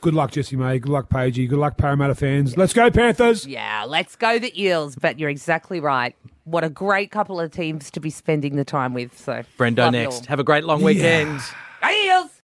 good 0.06 0.14
luck, 0.14 0.30
Jesse 0.30 0.54
May. 0.54 0.78
Good 0.78 0.92
luck, 0.92 1.08
Pagey. 1.08 1.48
Good 1.48 1.58
luck, 1.58 1.76
Parramatta 1.76 2.14
fans. 2.14 2.56
Let's 2.56 2.72
go 2.72 2.88
Panthers. 2.92 3.44
Yeah, 3.44 3.84
let's 3.88 4.14
go 4.14 4.38
the 4.38 4.52
Eels. 4.62 4.94
But 4.94 5.18
you're 5.18 5.28
exactly 5.28 5.80
right. 5.80 6.14
What 6.44 6.62
a 6.62 6.70
great 6.70 7.10
couple 7.10 7.40
of 7.40 7.50
teams 7.50 7.90
to 7.90 7.98
be 7.98 8.10
spending 8.10 8.54
the 8.54 8.64
time 8.64 8.94
with. 8.94 9.18
So, 9.18 9.42
Brendo 9.58 9.90
next. 9.90 10.26
Have 10.26 10.38
a 10.38 10.44
great 10.44 10.62
long 10.62 10.80
weekend. 10.80 11.40
Eels. 11.84 12.35